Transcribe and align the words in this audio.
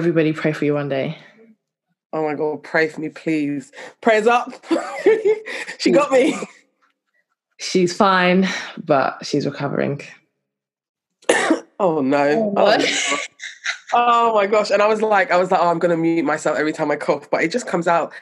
Everybody 0.00 0.32
pray 0.32 0.54
for 0.54 0.64
you 0.64 0.72
one 0.72 0.88
day. 0.88 1.18
Oh 2.14 2.24
my 2.24 2.32
god, 2.32 2.62
pray 2.62 2.88
for 2.88 3.02
me, 3.02 3.10
please. 3.10 3.70
Prayers 4.00 4.26
up. 4.26 4.50
she 5.78 5.90
got 5.90 6.10
me. 6.10 6.34
She's 7.58 7.94
fine, 7.94 8.48
but 8.82 9.26
she's 9.26 9.44
recovering. 9.44 10.00
oh 11.78 12.00
no. 12.00 12.54
Oh, 12.56 12.78
oh, 13.92 14.34
my 14.34 14.46
gosh. 14.46 14.70
And 14.70 14.80
I 14.80 14.86
was 14.86 15.02
like, 15.02 15.30
I 15.30 15.36
was 15.36 15.50
like, 15.50 15.60
oh, 15.60 15.68
I'm 15.68 15.78
gonna 15.78 15.98
mute 15.98 16.24
myself 16.24 16.56
every 16.56 16.72
time 16.72 16.90
I 16.90 16.96
cough, 16.96 17.30
but 17.30 17.42
it 17.42 17.52
just 17.52 17.66
comes 17.66 17.86
out. 17.86 18.14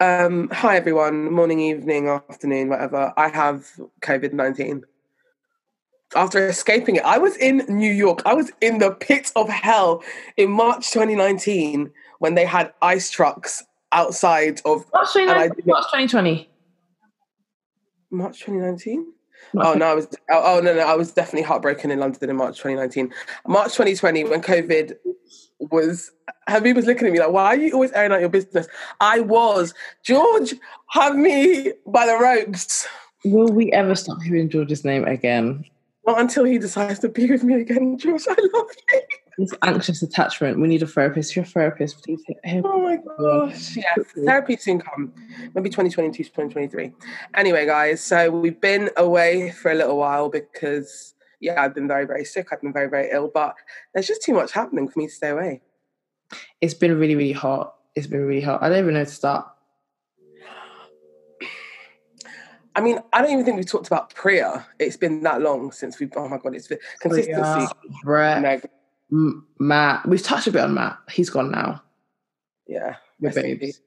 Um, 0.00 0.48
hi 0.50 0.78
everyone, 0.78 1.30
morning, 1.30 1.60
evening, 1.60 2.08
afternoon, 2.08 2.70
whatever. 2.70 3.12
I 3.14 3.28
have 3.28 3.70
COVID 4.00 4.32
19 4.32 4.84
after 6.16 6.48
escaping 6.48 6.96
it. 6.96 7.04
I 7.04 7.18
was 7.18 7.36
in 7.36 7.64
New 7.68 7.92
York. 7.92 8.22
I 8.24 8.34
was 8.34 8.50
in 8.60 8.78
the 8.78 8.92
pit 8.92 9.32
of 9.36 9.48
hell 9.48 10.02
in 10.36 10.50
March 10.50 10.90
2019 10.90 11.90
when 12.18 12.34
they 12.34 12.44
had 12.44 12.72
ice 12.82 13.10
trucks 13.10 13.64
outside 13.92 14.60
of 14.64 14.84
March 14.92 15.12
2019, 15.12 15.64
March 15.66 15.84
2020. 15.84 16.50
March 18.10 18.40
2019? 18.40 19.12
Oh 19.56 19.74
no, 19.74 19.86
I 19.86 19.94
was 19.94 20.08
oh, 20.30 20.56
oh 20.56 20.60
no 20.60 20.74
no, 20.74 20.80
I 20.80 20.94
was 20.94 21.12
definitely 21.12 21.42
heartbroken 21.42 21.90
in 21.90 22.00
London 22.00 22.28
in 22.28 22.36
March 22.36 22.56
2019. 22.58 23.12
March 23.46 23.72
2020 23.72 24.24
when 24.24 24.42
COVID 24.42 24.96
was 25.58 26.10
Habib 26.48 26.76
was 26.76 26.86
looking 26.86 27.06
at 27.06 27.12
me 27.12 27.20
like, 27.20 27.30
why 27.30 27.46
are 27.46 27.56
you 27.56 27.72
always 27.72 27.92
airing 27.92 28.12
out 28.12 28.20
your 28.20 28.28
business? 28.28 28.66
I 29.00 29.20
was. 29.20 29.74
George 30.04 30.54
had 30.90 31.16
me 31.16 31.72
by 31.86 32.06
the 32.06 32.18
ropes. 32.18 32.86
Will 33.24 33.52
we 33.52 33.72
ever 33.72 33.94
stop 33.94 34.20
hearing 34.22 34.48
George's 34.48 34.84
name 34.84 35.04
again? 35.04 35.64
Not 36.08 36.20
until 36.20 36.44
he 36.44 36.56
decides 36.56 37.00
to 37.00 37.10
be 37.10 37.30
with 37.30 37.44
me 37.44 37.60
again, 37.60 37.98
George. 37.98 38.22
I 38.26 38.36
love 38.54 38.70
you. 38.92 39.00
This 39.36 39.52
anxious 39.60 40.02
attachment. 40.02 40.58
We 40.58 40.66
need 40.66 40.82
a 40.82 40.86
therapist. 40.86 41.32
If 41.32 41.36
you're 41.36 41.44
a 41.44 41.48
therapist, 41.48 42.02
please 42.02 42.22
hit 42.26 42.62
Oh 42.64 42.80
my 42.80 42.96
gosh. 42.96 43.76
Yeah, 43.76 44.02
therapy 44.24 44.56
soon 44.56 44.80
come. 44.80 45.12
Maybe 45.54 45.68
2022, 45.68 46.24
2023. 46.24 46.94
Anyway, 47.34 47.66
guys, 47.66 48.02
so 48.02 48.30
we've 48.30 48.58
been 48.58 48.88
away 48.96 49.50
for 49.50 49.70
a 49.70 49.74
little 49.74 49.98
while 49.98 50.30
because, 50.30 51.14
yeah, 51.40 51.62
I've 51.62 51.74
been 51.74 51.86
very, 51.86 52.06
very 52.06 52.24
sick. 52.24 52.48
I've 52.52 52.62
been 52.62 52.72
very, 52.72 52.88
very 52.88 53.10
ill, 53.12 53.30
but 53.32 53.54
there's 53.92 54.06
just 54.06 54.22
too 54.22 54.32
much 54.32 54.52
happening 54.52 54.88
for 54.88 54.98
me 54.98 55.08
to 55.08 55.12
stay 55.12 55.28
away. 55.28 55.60
It's 56.62 56.72
been 56.72 56.98
really, 56.98 57.16
really 57.16 57.32
hot. 57.32 57.74
It's 57.94 58.06
been 58.06 58.24
really 58.24 58.40
hot. 58.40 58.62
I 58.62 58.70
don't 58.70 58.78
even 58.78 58.94
know 58.94 59.04
to 59.04 59.10
start. 59.10 59.46
I 62.78 62.80
mean, 62.80 63.00
I 63.12 63.22
don't 63.22 63.32
even 63.32 63.44
think 63.44 63.56
we've 63.56 63.66
talked 63.66 63.88
about 63.88 64.14
prayer. 64.14 64.64
It's 64.78 64.96
been 64.96 65.24
that 65.24 65.42
long 65.42 65.72
since 65.72 65.98
we've. 65.98 66.12
Oh 66.14 66.28
my 66.28 66.38
god, 66.38 66.54
it's 66.54 66.68
been 66.68 66.78
consistency. 67.00 67.66
Brett, 68.04 68.70
Matt. 69.10 70.06
We've 70.06 70.22
touched 70.22 70.46
a 70.46 70.52
bit 70.52 70.62
on 70.62 70.74
Matt. 70.74 70.96
He's 71.10 71.28
gone 71.28 71.50
now. 71.50 71.82
Yeah, 72.68 72.94
your 73.18 73.32
babes. 73.32 73.80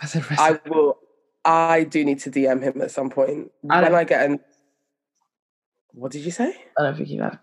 I 0.00 0.60
will. 0.68 0.98
I 1.44 1.82
do 1.82 2.04
need 2.04 2.20
to 2.20 2.30
DM 2.30 2.62
him 2.62 2.80
at 2.80 2.92
some 2.92 3.10
point 3.10 3.50
I 3.68 3.82
when 3.82 3.94
I 3.96 4.04
get 4.04 4.24
an. 4.24 4.38
What 5.94 6.12
did 6.12 6.24
you 6.24 6.30
say? 6.30 6.56
I 6.78 6.82
don't 6.84 6.96
think 6.96 7.08
he 7.08 7.18
likes 7.18 7.38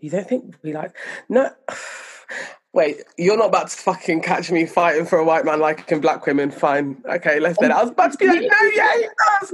You 0.00 0.10
don't 0.10 0.28
think 0.28 0.54
we 0.62 0.74
like? 0.74 0.94
No. 1.30 1.50
Wait, 2.78 3.02
you're 3.16 3.36
not 3.36 3.48
about 3.48 3.66
to 3.66 3.76
fucking 3.76 4.22
catch 4.22 4.52
me 4.52 4.64
fighting 4.64 5.04
for 5.04 5.18
a 5.18 5.24
white 5.24 5.44
man 5.44 5.58
liking 5.58 6.00
black 6.00 6.24
women. 6.26 6.48
Fine. 6.48 7.02
Okay, 7.06 7.40
let's 7.40 7.58
then. 7.58 7.72
I 7.72 7.82
was 7.82 7.90
about 7.90 8.12
to 8.12 8.18
be 8.18 8.28
like, 8.28 8.40
no, 8.40 8.68
yeah, 8.72 8.98
he 8.98 9.08
does. 9.40 9.52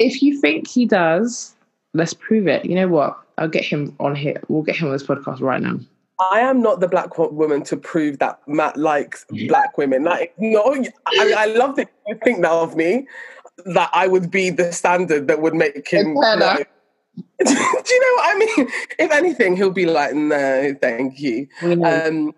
If 0.00 0.20
you 0.20 0.40
think 0.40 0.66
he 0.66 0.84
does, 0.84 1.54
let's 1.92 2.14
prove 2.14 2.48
it. 2.48 2.64
You 2.64 2.74
know 2.74 2.88
what? 2.88 3.16
I'll 3.38 3.46
get 3.46 3.62
him 3.62 3.94
on 4.00 4.16
here. 4.16 4.42
We'll 4.48 4.64
get 4.64 4.74
him 4.74 4.88
on 4.88 4.92
this 4.92 5.04
podcast 5.04 5.40
right 5.40 5.62
now. 5.62 5.78
I 6.32 6.40
am 6.40 6.62
not 6.62 6.80
the 6.80 6.88
black 6.88 7.16
woman 7.16 7.62
to 7.62 7.76
prove 7.76 8.18
that 8.18 8.40
Matt 8.48 8.76
likes 8.76 9.24
black 9.46 9.78
women. 9.78 10.02
Like, 10.02 10.34
no, 10.38 10.84
I, 11.06 11.34
I 11.38 11.46
love 11.46 11.76
that 11.76 11.88
you 12.08 12.18
think 12.24 12.42
that 12.42 12.50
of 12.50 12.74
me, 12.74 13.06
that 13.66 13.90
I 13.92 14.08
would 14.08 14.32
be 14.32 14.50
the 14.50 14.72
standard 14.72 15.28
that 15.28 15.40
would 15.40 15.54
make 15.54 15.86
him. 15.86 16.16
Do 17.16 17.50
you 17.50 17.54
know 17.54 18.14
what 18.16 18.36
I 18.36 18.38
mean? 18.38 18.68
If 18.98 19.10
anything, 19.12 19.56
he'll 19.56 19.70
be 19.70 19.86
like, 19.86 20.14
"No, 20.14 20.74
thank 20.80 21.20
you." 21.20 21.48
Um, 21.62 22.32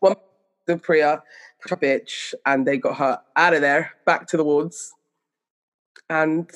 one 0.00 0.16
the 0.66 0.76
Priya, 0.78 1.22
bitch, 1.68 2.34
and 2.46 2.66
they 2.66 2.76
got 2.76 2.96
her 2.96 3.20
out 3.36 3.54
of 3.54 3.60
there, 3.60 3.92
back 4.06 4.26
to 4.28 4.36
the 4.36 4.44
wards, 4.44 4.92
and 6.10 6.50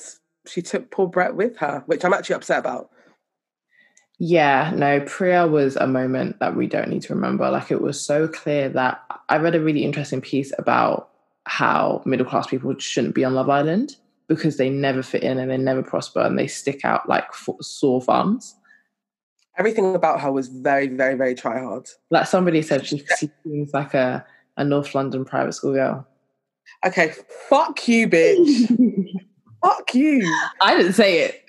she 0.47 0.61
took 0.61 0.91
poor 0.91 1.07
Brett 1.07 1.35
with 1.35 1.57
her, 1.57 1.83
which 1.85 2.03
I'm 2.03 2.13
actually 2.13 2.35
upset 2.35 2.59
about. 2.59 2.89
Yeah, 4.19 4.71
no, 4.75 4.99
Priya 5.01 5.47
was 5.47 5.77
a 5.77 5.87
moment 5.87 6.39
that 6.39 6.55
we 6.55 6.67
don't 6.67 6.89
need 6.89 7.03
to 7.03 7.15
remember. 7.15 7.49
Like 7.49 7.71
it 7.71 7.81
was 7.81 7.99
so 7.99 8.27
clear 8.27 8.67
that 8.69 9.01
I 9.29 9.37
read 9.37 9.55
a 9.55 9.61
really 9.61 9.85
interesting 9.85 10.21
piece 10.21 10.51
about 10.59 11.09
how 11.45 12.01
middle 12.05 12.25
class 12.25 12.47
people 12.47 12.77
shouldn't 12.77 13.15
be 13.15 13.23
on 13.23 13.33
Love 13.33 13.49
Island 13.49 13.95
because 14.29 14.55
they 14.57 14.69
never 14.69 15.03
fit 15.03 15.23
in 15.23 15.39
and 15.39 15.51
they 15.51 15.57
never 15.57 15.83
prosper 15.83 16.21
and 16.21 16.39
they 16.39 16.47
stick 16.47 16.85
out 16.85 17.09
like 17.09 17.25
sore 17.59 17.99
thumbs. 17.99 18.55
Everything 19.57 19.95
about 19.95 20.21
her 20.21 20.31
was 20.31 20.47
very, 20.47 20.87
very, 20.87 21.15
very 21.15 21.35
try 21.35 21.59
hard. 21.59 21.87
Like 22.11 22.27
somebody 22.27 22.61
said, 22.61 22.85
she, 22.85 23.03
she 23.19 23.29
seems 23.43 23.73
like 23.73 23.93
a, 23.93 24.25
a 24.55 24.63
North 24.63 24.95
London 24.95 25.25
private 25.25 25.53
school 25.53 25.73
girl. 25.73 26.07
Okay, 26.85 27.11
fuck 27.49 27.85
you, 27.87 28.07
bitch. 28.07 28.69
fuck 29.63 29.93
you. 29.93 30.31
I 30.61 30.77
didn't 30.77 30.93
say 30.93 31.21
it. 31.21 31.43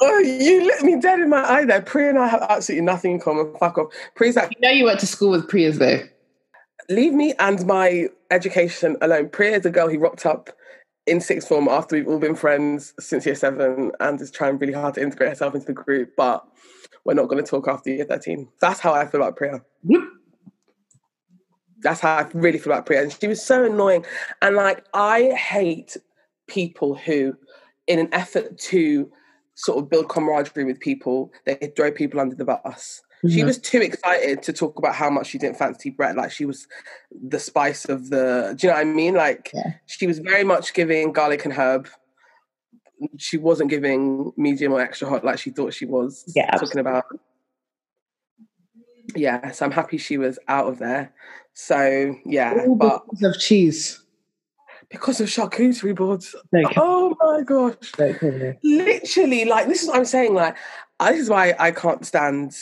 Oh, 0.00 0.18
you 0.18 0.64
looked 0.64 0.82
me 0.82 0.98
dead 0.98 1.20
in 1.20 1.30
my 1.30 1.48
eye 1.48 1.64
there. 1.66 1.82
Priya 1.82 2.08
and 2.08 2.18
I 2.18 2.28
have 2.28 2.42
absolutely 2.48 2.84
nothing 2.84 3.12
in 3.12 3.20
common. 3.20 3.54
Fuck 3.60 3.78
off. 3.78 3.92
Priya's 4.14 4.36
like, 4.36 4.52
you 4.54 4.60
know, 4.60 4.70
you 4.70 4.84
went 4.86 5.00
to 5.00 5.06
school 5.06 5.30
with 5.30 5.48
Priya's 5.48 5.78
though. 5.78 6.00
Leave 6.88 7.12
me 7.12 7.34
and 7.38 7.64
my 7.66 8.08
education 8.30 8.96
alone. 9.00 9.28
Priya 9.28 9.58
is 9.58 9.66
a 9.66 9.70
girl 9.70 9.88
who 9.88 9.98
rocked 9.98 10.26
up 10.26 10.50
in 11.06 11.20
sixth 11.20 11.48
form 11.48 11.68
after 11.68 11.96
we've 11.96 12.08
all 12.08 12.18
been 12.18 12.34
friends 12.34 12.92
since 12.98 13.26
year 13.26 13.34
seven 13.34 13.92
and 14.00 14.20
is 14.20 14.30
trying 14.30 14.58
really 14.58 14.72
hard 14.72 14.94
to 14.94 15.02
integrate 15.02 15.30
herself 15.30 15.54
into 15.54 15.66
the 15.66 15.72
group, 15.72 16.10
but 16.16 16.46
we're 17.04 17.14
not 17.14 17.28
going 17.28 17.42
to 17.42 17.48
talk 17.48 17.68
after 17.68 17.90
year 17.90 18.04
13. 18.04 18.48
That's 18.60 18.80
how 18.80 18.92
I 18.92 19.06
feel 19.06 19.22
about 19.22 19.36
Priya. 19.36 19.62
Yep. 19.84 20.00
That's 21.80 22.00
how 22.00 22.16
I 22.16 22.28
really 22.34 22.58
feel 22.58 22.72
about 22.72 22.86
Priya. 22.86 23.02
And 23.02 23.12
she 23.12 23.28
was 23.28 23.44
so 23.44 23.64
annoying. 23.64 24.04
And 24.42 24.56
like, 24.56 24.84
I 24.92 25.30
hate 25.30 25.96
people 26.48 26.96
who, 26.96 27.36
in 27.86 28.00
an 28.00 28.08
effort 28.12 28.58
to 28.58 29.10
sort 29.54 29.78
of 29.78 29.88
build 29.88 30.08
camaraderie 30.08 30.64
with 30.64 30.80
people, 30.80 31.32
they 31.44 31.72
throw 31.76 31.92
people 31.92 32.18
under 32.18 32.34
the 32.34 32.44
bus. 32.44 33.02
She 33.28 33.44
was 33.44 33.58
too 33.58 33.80
excited 33.80 34.42
to 34.42 34.52
talk 34.52 34.78
about 34.78 34.94
how 34.94 35.10
much 35.10 35.28
she 35.28 35.38
didn't 35.38 35.58
fancy 35.58 35.90
Brett. 35.90 36.16
Like 36.16 36.32
she 36.32 36.44
was 36.44 36.66
the 37.10 37.38
spice 37.38 37.84
of 37.86 38.10
the. 38.10 38.54
Do 38.56 38.66
you 38.66 38.72
know 38.72 38.78
what 38.78 38.86
I 38.86 38.90
mean? 38.90 39.14
Like 39.14 39.50
yeah. 39.54 39.74
she 39.86 40.06
was 40.06 40.18
very 40.18 40.44
much 40.44 40.74
giving 40.74 41.12
garlic 41.12 41.44
and 41.44 41.54
herb. 41.54 41.88
She 43.18 43.36
wasn't 43.36 43.70
giving 43.70 44.32
medium 44.36 44.72
or 44.72 44.80
extra 44.80 45.08
hot 45.08 45.24
like 45.24 45.38
she 45.38 45.50
thought 45.50 45.74
she 45.74 45.86
was. 45.86 46.24
Yeah, 46.34 46.50
talking 46.52 46.80
about. 46.80 47.04
Yeah, 49.14 49.50
so 49.52 49.66
I'm 49.66 49.72
happy 49.72 49.98
she 49.98 50.18
was 50.18 50.38
out 50.48 50.66
of 50.66 50.78
there. 50.78 51.12
So 51.54 52.16
yeah, 52.24 52.66
Ooh, 52.66 52.74
but 52.74 53.02
of 53.22 53.38
cheese 53.38 54.02
because 54.90 55.20
of 55.20 55.28
charcuterie 55.28 55.94
boards. 55.94 56.34
Oh 56.76 57.16
my 57.20 57.42
gosh! 57.42 57.92
Literally, 58.62 59.44
like 59.44 59.68
this 59.68 59.82
is 59.82 59.88
what 59.88 59.98
I'm 59.98 60.04
saying. 60.04 60.34
Like, 60.34 60.56
this 61.00 61.20
is 61.20 61.30
why 61.30 61.54
I 61.58 61.70
can't 61.70 62.04
stand 62.04 62.54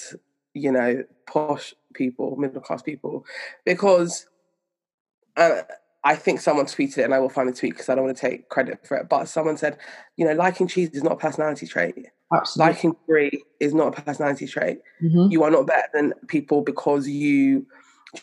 you 0.54 0.72
know, 0.72 1.04
posh 1.26 1.74
people, 1.92 2.36
middle 2.36 2.60
class 2.60 2.82
people, 2.82 3.24
because 3.64 4.26
uh, 5.36 5.62
I 6.04 6.16
think 6.16 6.40
someone 6.40 6.66
tweeted 6.66 6.98
it, 6.98 7.04
and 7.04 7.14
I 7.14 7.18
will 7.18 7.28
find 7.28 7.48
the 7.48 7.52
tweet 7.52 7.72
because 7.72 7.88
I 7.88 7.94
don't 7.94 8.04
want 8.04 8.16
to 8.16 8.20
take 8.20 8.48
credit 8.48 8.86
for 8.86 8.96
it. 8.96 9.08
But 9.08 9.26
someone 9.26 9.56
said, 9.56 9.78
you 10.16 10.26
know, 10.26 10.34
liking 10.34 10.68
cheese 10.68 10.90
is 10.90 11.02
not 11.02 11.12
a 11.12 11.16
personality 11.16 11.66
trait. 11.66 11.94
Absolutely. 12.32 12.72
Liking 12.72 12.96
brie 13.06 13.42
is 13.60 13.74
not 13.74 13.98
a 13.98 14.02
personality 14.02 14.46
trait. 14.46 14.78
Mm-hmm. 15.02 15.30
You 15.30 15.42
are 15.44 15.50
not 15.50 15.66
better 15.66 15.88
than 15.92 16.12
people 16.28 16.62
because 16.62 17.08
you, 17.08 17.66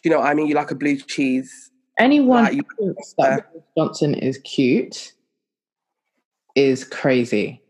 you 0.03 0.11
know, 0.11 0.21
I 0.21 0.33
mean, 0.33 0.47
you 0.47 0.55
like 0.55 0.71
a 0.71 0.75
blue 0.75 0.97
cheese. 0.97 1.71
Anyone 1.97 2.43
like, 2.45 2.53
who 2.53 2.93
thinks 2.93 3.15
that 3.17 3.51
Johnson 3.77 4.15
is 4.15 4.37
cute 4.39 5.13
is 6.55 6.83
crazy. 6.83 7.61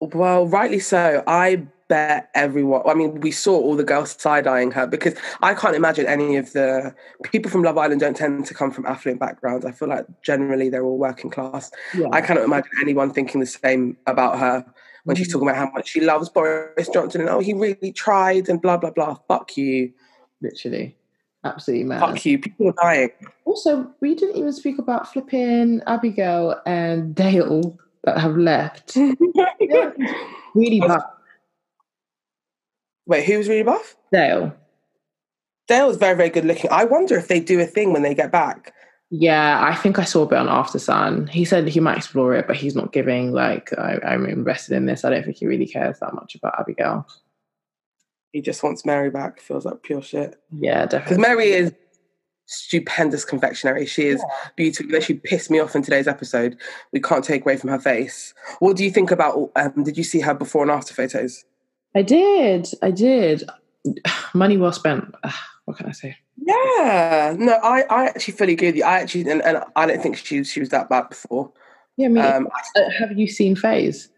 Well, 0.00 0.46
rightly 0.46 0.78
so. 0.78 1.22
I 1.26 1.66
bet 1.88 2.30
everyone. 2.34 2.82
I 2.86 2.94
mean, 2.94 3.20
we 3.20 3.30
saw 3.30 3.56
all 3.56 3.76
the 3.76 3.84
girls 3.84 4.20
side 4.20 4.46
eyeing 4.46 4.70
her 4.72 4.86
because 4.86 5.14
I 5.42 5.54
can't 5.54 5.74
imagine 5.74 6.06
any 6.06 6.36
of 6.36 6.52
the 6.52 6.94
people 7.24 7.50
from 7.50 7.62
Love 7.62 7.78
Island 7.78 8.00
don't 8.00 8.16
tend 8.16 8.46
to 8.46 8.54
come 8.54 8.70
from 8.70 8.86
affluent 8.86 9.20
backgrounds. 9.20 9.64
I 9.64 9.72
feel 9.72 9.88
like 9.88 10.06
generally 10.22 10.68
they're 10.68 10.84
all 10.84 10.98
working 10.98 11.30
class. 11.30 11.70
Yeah. 11.94 12.08
I 12.12 12.20
cannot 12.20 12.44
imagine 12.44 12.70
anyone 12.80 13.12
thinking 13.12 13.40
the 13.40 13.46
same 13.46 13.96
about 14.06 14.38
her 14.38 14.64
when 15.04 15.16
she's 15.16 15.28
mm. 15.28 15.32
talking 15.32 15.48
about 15.48 15.58
how 15.58 15.70
much 15.72 15.88
she 15.88 16.00
loves 16.00 16.28
Boris 16.28 16.88
Johnson 16.88 17.22
and 17.22 17.30
oh, 17.30 17.40
he 17.40 17.54
really 17.54 17.92
tried 17.92 18.48
and 18.48 18.60
blah 18.60 18.76
blah 18.76 18.90
blah. 18.90 19.16
Fuck 19.26 19.56
you. 19.56 19.92
Literally. 20.40 20.96
Absolutely 21.44 21.84
mad. 21.84 22.00
Fuck 22.00 22.24
you. 22.26 22.38
People 22.38 22.68
are 22.68 22.74
dying. 22.82 23.10
Also, 23.44 23.90
we 24.00 24.14
didn't 24.14 24.36
even 24.36 24.52
speak 24.52 24.78
about 24.78 25.10
flipping 25.12 25.80
Abigail 25.86 26.60
and 26.66 27.14
Dale 27.14 27.78
that 28.04 28.18
have 28.18 28.36
left. 28.36 28.96
really 30.54 30.80
bad. 30.80 31.02
Wait, 33.08 33.24
who 33.24 33.38
was 33.38 33.48
really 33.48 33.64
buff? 33.64 33.96
Dale. 34.12 34.54
Dale's 35.66 35.96
very, 35.96 36.16
very 36.16 36.28
good 36.28 36.44
looking. 36.44 36.70
I 36.70 36.84
wonder 36.84 37.16
if 37.16 37.28
they 37.28 37.40
do 37.40 37.60
a 37.60 37.66
thing 37.66 37.92
when 37.92 38.02
they 38.02 38.14
get 38.14 38.30
back. 38.30 38.72
Yeah, 39.10 39.64
I 39.64 39.74
think 39.74 39.98
I 39.98 40.04
saw 40.04 40.22
a 40.22 40.26
bit 40.26 40.38
on 40.38 40.46
Aftersun. 40.46 41.28
He 41.30 41.46
said 41.46 41.66
he 41.66 41.80
might 41.80 41.96
explore 41.96 42.34
it, 42.34 42.46
but 42.46 42.56
he's 42.56 42.76
not 42.76 42.92
giving 42.92 43.32
like 43.32 43.72
I, 43.78 43.98
I'm 44.06 44.26
invested 44.26 44.76
in 44.76 44.84
this. 44.84 45.04
I 45.04 45.10
don't 45.10 45.24
think 45.24 45.38
he 45.38 45.46
really 45.46 45.66
cares 45.66 45.98
that 46.00 46.14
much 46.14 46.34
about 46.34 46.60
Abigail. 46.60 47.06
He 48.32 48.42
just 48.42 48.62
wants 48.62 48.84
Mary 48.84 49.10
back. 49.10 49.40
Feels 49.40 49.64
like 49.64 49.82
pure 49.82 50.02
shit. 50.02 50.36
Yeah, 50.52 50.84
definitely. 50.84 51.16
Because. 51.16 51.18
Mary 51.18 51.50
is 51.52 51.72
stupendous 52.44 53.24
confectionery. 53.24 53.86
She 53.86 54.08
is 54.08 54.22
beautiful. 54.56 55.00
She 55.00 55.14
pissed 55.14 55.50
me 55.50 55.58
off 55.60 55.74
in 55.74 55.80
today's 55.80 56.08
episode. 56.08 56.58
We 56.92 57.00
can't 57.00 57.24
take 57.24 57.42
away 57.42 57.56
from 57.56 57.70
her 57.70 57.80
face. 57.80 58.34
What 58.58 58.76
do 58.76 58.84
you 58.84 58.90
think 58.90 59.10
about? 59.10 59.50
Um, 59.56 59.84
did 59.84 59.96
you 59.96 60.04
see 60.04 60.20
her 60.20 60.34
before 60.34 60.62
and 60.62 60.70
after 60.70 60.92
photos? 60.92 61.44
I 61.94 62.02
did. 62.02 62.68
I 62.82 62.90
did. 62.90 63.48
Money 64.34 64.56
well 64.56 64.72
spent. 64.72 65.14
What 65.64 65.76
can 65.76 65.84
I 65.84 65.92
say? 65.92 66.16
Yeah, 66.38 67.36
no, 67.38 67.52
I, 67.62 67.82
I 67.90 68.06
actually 68.06 68.32
fully 68.32 68.54
agree 68.54 68.68
with 68.68 68.76
you. 68.76 68.84
I 68.84 69.00
actually, 69.00 69.30
and, 69.30 69.42
and 69.42 69.62
I 69.76 69.84
don't 69.84 70.02
think 70.02 70.16
she 70.16 70.42
she 70.42 70.60
was 70.60 70.70
that 70.70 70.88
bad 70.88 71.10
before. 71.10 71.52
Yeah, 71.98 72.06
I 72.06 72.08
mean, 72.08 72.24
Um, 72.24 72.48
uh, 72.74 72.88
have 72.98 73.18
you 73.18 73.28
seen 73.28 73.54
Faye's? 73.54 74.08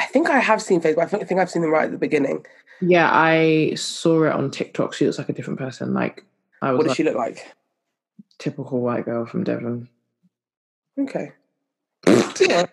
I 0.00 0.06
think 0.06 0.28
I 0.28 0.40
have 0.40 0.60
seen 0.60 0.80
Facebook. 0.80 1.04
I 1.04 1.06
think, 1.06 1.22
I 1.22 1.26
think 1.26 1.38
I've 1.40 1.50
seen 1.50 1.62
them 1.62 1.70
right 1.70 1.84
at 1.84 1.92
the 1.92 1.98
beginning. 1.98 2.44
Yeah, 2.80 3.08
I 3.12 3.74
saw 3.76 4.24
it 4.24 4.32
on 4.32 4.50
TikTok. 4.50 4.92
She 4.92 5.06
looks 5.06 5.18
like 5.18 5.28
a 5.28 5.32
different 5.32 5.60
person. 5.60 5.94
Like 5.94 6.24
I 6.62 6.72
was 6.72 6.78
What 6.78 6.82
does 6.82 6.90
like, 6.90 6.96
she 6.96 7.04
look 7.04 7.14
like? 7.16 7.46
typical 8.38 8.80
white 8.80 9.04
girl 9.04 9.24
from 9.24 9.44
Devon. 9.44 9.88
Okay. 10.98 11.30
Yeah. 12.40 12.66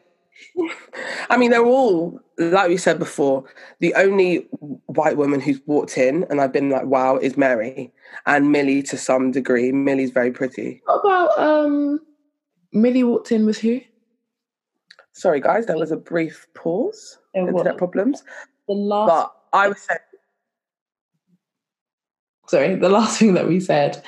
I 1.30 1.38
mean, 1.38 1.51
they're 1.51 1.66
all, 1.66 2.19
like 2.38 2.69
we 2.69 2.78
said 2.78 3.00
before, 3.00 3.44
the 3.80 3.94
only 3.95 4.48
white 4.88 5.18
woman 5.18 5.39
who's 5.39 5.60
walked 5.66 5.98
in 5.98 6.25
and 6.30 6.39
I've 6.42 6.54
been 6.54 6.69
like, 6.69 6.86
wow, 6.86 7.18
is 7.18 7.38
Mary 7.38 7.92
and 8.25 8.51
Millie 8.51 8.81
to 8.84 8.98
some 8.98 9.31
degree. 9.31 9.72
Millie's 9.72 10.12
very 10.12 10.31
pretty. 10.31 10.81
What 10.86 11.00
about 11.00 11.39
um 11.39 12.00
Millie 12.74 13.04
walked 13.04 13.31
in 13.31 13.45
with 13.45 13.60
who? 13.60 13.81
Sorry, 15.13 15.42
guys, 15.42 15.66
there 15.66 15.78
was 15.78 15.92
a 15.92 15.98
brief 15.98 16.45
pause, 16.54 17.18
There 17.34 17.45
was. 17.45 17.51
internet 17.62 17.78
problems. 17.78 18.24
The 18.68 18.74
last 18.75 19.07
But 19.51 19.57
I 19.57 19.68
was 19.69 19.80
saying, 19.81 20.00
sorry, 22.48 22.75
the 22.75 22.89
last 22.89 23.19
thing 23.19 23.34
that 23.34 23.48
we 23.48 23.60
said 23.60 24.04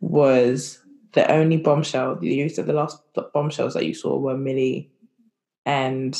was 0.00 0.80
the 1.12 1.30
only 1.30 1.56
bombshell 1.56 2.18
you 2.22 2.48
said 2.48 2.66
the 2.66 2.72
last 2.72 2.98
bombshells 3.32 3.74
that 3.74 3.86
you 3.86 3.94
saw 3.94 4.18
were 4.18 4.36
Millie 4.36 4.90
and 5.66 6.18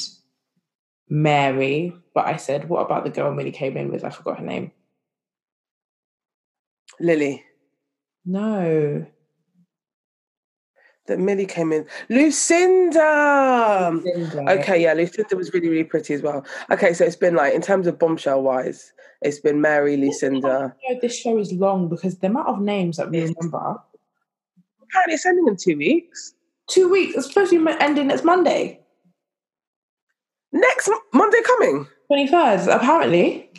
Mary. 1.09 1.95
But 2.15 2.27
I 2.27 2.37
said, 2.37 2.69
what 2.69 2.85
about 2.85 3.05
the 3.05 3.11
girl 3.11 3.33
Millie 3.35 3.51
came 3.51 3.77
in 3.77 3.91
with? 3.91 4.05
I 4.05 4.11
forgot 4.11 4.39
her 4.39 4.45
name. 4.45 4.71
Lily, 7.01 7.43
No. 8.25 9.05
that 11.07 11.19
Millie 11.19 11.47
came 11.47 11.73
in. 11.73 11.87
Lucinda! 12.09 13.91
Linda. 14.05 14.51
Okay, 14.61 14.81
yeah, 14.83 14.93
Lucinda 14.93 15.37
was 15.37 15.53
really, 15.53 15.69
really 15.69 15.85
pretty 15.85 16.15
as 16.15 16.23
well. 16.23 16.47
Okay, 16.71 16.95
so 16.95 17.05
it's 17.05 17.17
been 17.17 17.35
like, 17.35 17.53
in 17.53 17.61
terms 17.63 17.87
of 17.89 17.99
bombshell 17.99 18.43
wise, 18.43 18.93
it's 19.23 19.41
been 19.41 19.61
Mary, 19.61 19.97
Lucinda. 19.97 20.75
This 21.03 21.19
show 21.19 21.37
is 21.39 21.53
long 21.53 21.89
because 21.89 22.19
the 22.19 22.29
amount 22.29 22.49
of 22.49 22.61
names 22.61 22.97
that 22.99 23.11
we 23.11 23.21
remember. 23.23 23.77
Apparently, 24.83 25.15
it's 25.15 25.27
ending 25.27 25.49
in 25.49 25.57
two 25.57 25.77
weeks. 25.77 26.35
Two 26.69 26.89
weeks. 26.89 27.17
It's 27.17 27.27
supposed 27.27 27.51
to 27.51 27.65
be 27.65 27.73
ending 27.81 28.07
next 28.07 28.23
Monday. 28.25 28.81
Next 30.55 30.89
Monday 31.13 31.43
coming. 31.43 31.87
23rd, 32.11 32.75
apparently. 32.75 33.51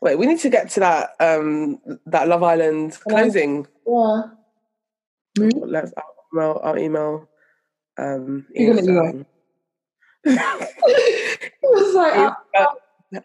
Wait, 0.00 0.18
we 0.18 0.26
need 0.26 0.40
to 0.40 0.50
get 0.50 0.70
to 0.70 0.80
that 0.80 1.10
um 1.20 1.78
that 2.06 2.26
Love 2.26 2.42
Island 2.42 2.98
closing. 3.08 3.66
Yeah. 3.86 4.22
Let's 5.38 5.92
I'll 5.96 6.14
email, 6.32 6.60
I'll 6.64 6.78
email 6.78 7.28
um 7.98 8.46
You're 8.54 8.74
gonna 8.74 8.82
Stirling. 8.82 9.26
it 10.24 11.52
was 11.62 11.94
like, 11.94 12.14
Iain 12.14 12.34
Stirling 12.54 12.76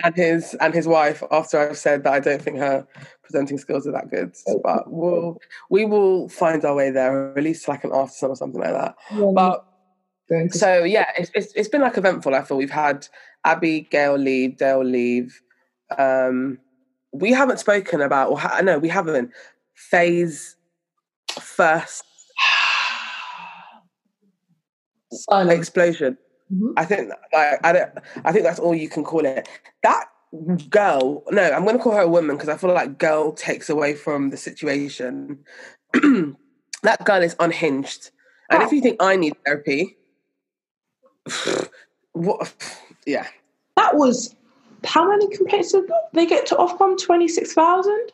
and 0.04 0.16
his 0.16 0.54
and 0.56 0.74
his 0.74 0.88
wife 0.88 1.24
after 1.32 1.58
I've 1.58 1.78
said 1.78 2.04
that 2.04 2.14
I 2.14 2.20
don't 2.20 2.42
think 2.42 2.58
her 2.58 2.86
presenting 3.24 3.58
skills 3.58 3.88
are 3.88 3.92
that 3.94 4.10
good. 4.10 4.36
But 4.64 4.92
we'll 4.92 5.38
we 5.70 5.86
will 5.86 6.30
find 6.30 6.64
our 6.66 6.76
way 6.76 6.92
there, 6.92 7.32
or 7.32 7.38
at 7.38 7.44
least 7.44 7.68
like 7.68 7.84
an 7.84 7.92
after 7.94 8.28
or 8.28 8.36
something 8.36 8.60
like 8.60 8.74
that. 8.74 8.96
But 9.34 9.66
so 10.52 10.84
yeah, 10.84 11.08
it's, 11.18 11.32
it's 11.34 11.54
it's 11.54 11.70
been 11.70 11.82
like 11.82 11.98
eventful. 11.98 12.36
I 12.36 12.44
feel 12.44 12.58
we've 12.58 12.70
had 12.70 13.08
Abigail 13.46 14.18
leave, 14.18 14.58
Dale 14.58 14.84
leave. 14.84 15.42
Um, 15.98 16.60
we 17.14 17.32
haven't 17.32 17.60
spoken 17.60 18.02
about, 18.02 18.30
or 18.32 18.40
ha- 18.40 18.60
no, 18.62 18.78
we 18.78 18.90
haven't. 18.90 19.32
Faye's 19.76 20.56
first 21.40 22.04
silence. 25.12 25.58
explosion. 25.58 26.18
Mhm. 26.54 26.74
I 26.78 26.86
think 26.86 27.10
like 27.34 27.60
I 27.66 27.74
don't. 27.74 27.92
I 28.26 28.32
think 28.32 28.44
that's 28.44 28.60
all 28.60 28.76
you 28.76 28.90
can 28.90 29.04
call 29.04 29.26
it. 29.26 29.48
That 29.84 30.06
girl. 30.70 31.24
No, 31.32 31.44
I'm 31.44 31.64
going 31.64 31.78
to 31.78 31.84
call 31.84 31.94
her 31.94 32.02
a 32.02 32.08
woman 32.08 32.36
because 32.36 32.50
I 32.50 32.58
feel 32.58 32.74
like 32.74 32.98
girl 32.98 33.32
takes 33.34 33.70
away 33.70 33.96
from 33.96 34.30
the 34.30 34.38
situation. 34.38 35.40
that 35.94 37.06
girl 37.06 37.22
is 37.22 37.36
unhinged, 37.40 38.12
and 38.50 38.64
if 38.64 38.72
you 38.72 38.82
think 38.82 39.02
I 39.02 39.16
need 39.16 39.34
therapy, 39.46 39.98
what? 42.14 42.54
Yeah. 43.06 43.28
That 43.76 43.96
was 43.96 44.36
how 44.84 45.08
many 45.10 45.28
complaints 45.36 45.72
did 45.72 45.86
they 46.14 46.26
get 46.26 46.46
to 46.48 46.56
Ofcom? 46.56 47.02
Twenty 47.02 47.28
six 47.28 47.54
thousand. 47.54 48.12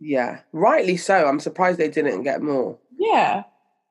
Yeah, 0.00 0.40
rightly 0.52 0.96
so. 0.96 1.26
I'm 1.26 1.40
surprised 1.40 1.78
they 1.78 1.88
didn't 1.88 2.24
get 2.24 2.42
more. 2.42 2.76
Yeah, 2.98 3.44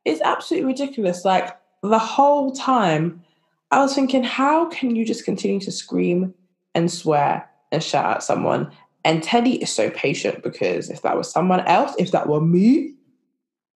it's 0.05 0.21
absolutely 0.21 0.67
ridiculous. 0.67 1.23
Like 1.23 1.57
the 1.81 1.99
whole 1.99 2.51
time, 2.51 3.23
I 3.71 3.79
was 3.79 3.95
thinking, 3.95 4.23
how 4.23 4.65
can 4.65 4.95
you 4.95 5.05
just 5.05 5.25
continue 5.25 5.59
to 5.61 5.71
scream 5.71 6.33
and 6.75 6.91
swear 6.91 7.49
and 7.71 7.81
shout 7.81 8.17
at 8.17 8.23
someone? 8.23 8.71
And 9.05 9.23
Teddy 9.23 9.61
is 9.61 9.71
so 9.71 9.89
patient 9.89 10.43
because 10.43 10.89
if 10.89 11.01
that 11.01 11.17
was 11.17 11.31
someone 11.31 11.61
else, 11.61 11.95
if 11.97 12.11
that 12.11 12.27
were 12.27 12.41
me, 12.41 12.93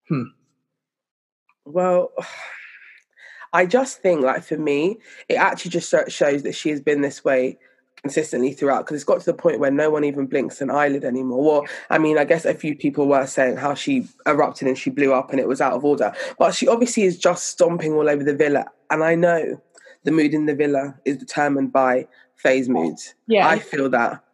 hmm. 0.09 0.25
Well, 1.65 2.13
I 3.53 3.67
just 3.67 4.01
think, 4.01 4.23
like 4.23 4.43
for 4.45 4.57
me, 4.57 4.99
it 5.29 5.35
actually 5.35 5.71
just 5.71 5.95
shows 6.09 6.43
that 6.43 6.55
she 6.55 6.71
has 6.71 6.81
been 6.81 7.03
this 7.03 7.25
way 7.25 7.59
consistently 8.01 8.53
throughout. 8.53 8.85
Because 8.85 8.97
it's 8.97 9.05
got 9.05 9.21
to 9.21 9.27
the 9.27 9.35
point 9.35 9.61
where 9.61 9.71
no 9.71 9.91
one 9.91 10.05
even 10.05 10.27
blinks 10.27 10.61
an 10.61 10.71
eyelid 10.71 11.05
anymore. 11.05 11.43
Well, 11.45 11.67
I 11.91 11.99
mean, 11.99 12.19
I 12.19 12.25
guess 12.25 12.45
a 12.45 12.55
few 12.55 12.75
people 12.77 13.07
were 13.07 13.27
saying 13.27 13.57
how 13.59 13.75
she 13.75 14.07
erupted 14.27 14.69
and 14.69 14.79
she 14.79 14.91
blew 14.91 15.13
up 15.13 15.31
and 15.31 15.39
it 15.39 15.49
was 15.49 15.61
out 15.61 15.75
of 15.75 15.85
order, 15.85 16.13
but 16.39 16.55
she 16.55 16.67
obviously 16.67 17.05
is 17.05 17.19
just 17.19 17.45
stomping 17.47 17.93
all 17.93 18.09
over 18.09 18.25
the 18.25 18.35
villa. 18.35 18.67
And 18.91 19.05
I 19.05 19.15
know 19.15 19.61
the 20.05 20.11
mood 20.11 20.35
in 20.35 20.47
the 20.47 20.55
villa 20.55 20.95
is 21.05 21.17
determined 21.17 21.73
by 21.73 22.07
Faye's 22.37 22.69
moods. 22.69 23.15
yeah, 23.29 23.47
I 23.47 23.59
feel 23.59 23.89
that. 23.91 24.25